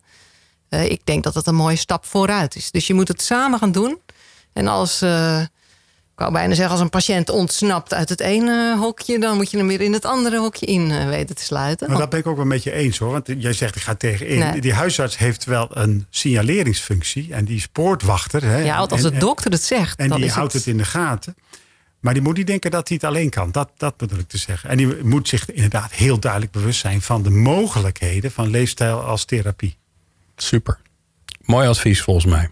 [0.74, 2.72] Uh, ik denk dat dat een mooie stap vooruit is.
[2.72, 4.00] Dus je moet het samen gaan doen.
[4.54, 9.20] En als, uh, ik wou bijna zeggen, als een patiënt ontsnapt uit het ene hokje,
[9.20, 11.90] dan moet je hem weer in het andere hokje in uh, weten te sluiten.
[11.90, 13.12] Maar dat ben ik ook wel met je eens hoor.
[13.12, 14.40] Want jij zegt, ik ga tegenin.
[14.40, 14.62] Nee.
[14.62, 17.34] Die huisarts heeft wel een signaleringsfunctie.
[17.34, 18.44] En die is poortwachter.
[18.44, 20.00] Hè, ja, als de dokter het zegt.
[20.00, 20.62] En die houdt het...
[20.62, 21.36] het in de gaten.
[22.00, 23.52] Maar die moet niet denken dat hij het alleen kan.
[23.52, 24.70] Dat, dat bedoel ik te zeggen.
[24.70, 29.26] En die moet zich inderdaad heel duidelijk bewust zijn van de mogelijkheden van leefstijl als
[29.26, 29.78] therapie.
[30.36, 30.80] Super.
[31.42, 32.50] Mooi advies volgens mij.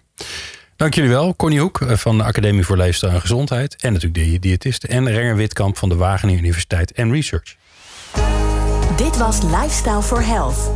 [0.76, 1.36] Dank jullie wel.
[1.36, 3.82] Connie Hoek eh, van de Academie voor Leefstijl en Gezondheid.
[3.82, 4.86] En natuurlijk de diëtiste.
[4.86, 7.56] En Renger Witkamp van de Wageningen Universiteit en Research.
[8.96, 10.70] Dit was Lifestyle for Health.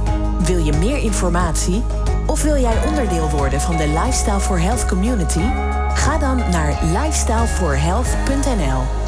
[0.47, 1.83] Wil je meer informatie?
[2.27, 5.45] Of wil jij onderdeel worden van de Lifestyle for Health community?
[5.95, 9.06] Ga dan naar lifestyleforhealth.nl